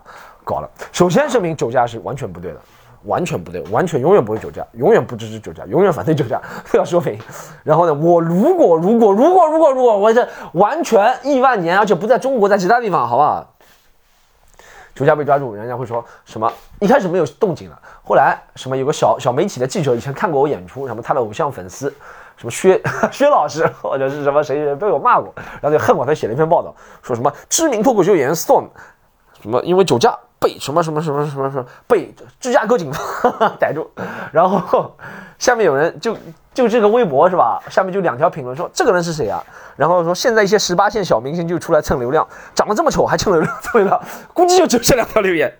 [0.44, 0.70] 搞了。
[0.92, 2.60] 首先声明，酒驾是完全不对的。
[3.06, 6.42] 完全不对，完全永远不会酒驾，永远不支持酒驾，永远反对酒驾，
[6.74, 7.20] 要说明。
[7.64, 13.52] 然后呢，我如果如果如果如果如果我是完全亿万年，而且不在中国，在其他地方，好不好？
[14.96, 16.52] 酒驾被抓住，人家会说什么？
[16.80, 21.94] 一开始没有动静了，后来什么有个小小媒体的记者以前看过我演出，什么他的偶像粉丝，
[22.38, 22.82] 什么薛
[23.12, 28.68] 薛老师或者是什么谁谁被我骂过，然后就恨我，他写了一篇报道，说什么知名脱口秀演员 Storm，
[29.42, 30.18] 什么因为酒驾。
[30.40, 33.90] 被什么什么什么什么什么被芝加哥警方 逮住，
[34.32, 34.96] 然后
[35.40, 36.16] 下面有人就
[36.54, 37.62] 就这个微博是吧？
[37.70, 39.44] 下面就两条评论说这个人是谁啊？
[39.76, 44.02] 然后说现在一些十八线小明星就出来蹭流量，长得这么丑还蹭流量蹭流量，
[44.34, 45.54] 估计就只有这两条留言。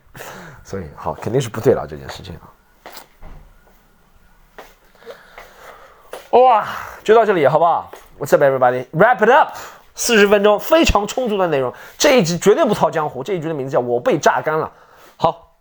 [0.64, 2.48] 所以好肯定是不对了这件事情啊。
[6.32, 6.66] 哇，
[7.04, 8.86] 就到这里好不好？What's up everybody?
[8.92, 9.56] Wrap it up.
[9.96, 13.24] 四十分钟非常充足的内容，这一集绝对不操江湖。
[13.24, 14.72] 这一集的名字叫我被榨干了。
[15.16, 15.56] 好，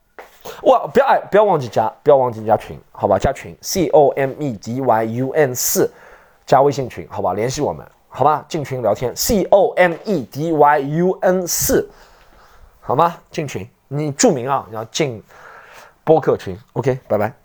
[0.63, 3.17] 哇，不要哎，不要忘记加，不要忘记加群，好吧？
[3.17, 5.89] 加群 C O M E D Y U N 四，
[6.45, 7.33] 加微信群，好吧？
[7.33, 8.45] 联系我们，好吧？
[8.49, 11.89] 进群聊天 C O M E D Y U N 四，
[12.81, 13.17] 好吗？
[13.31, 15.23] 进群，你注明啊，你要进
[16.03, 16.59] 播客群。
[16.73, 17.44] OK，拜拜。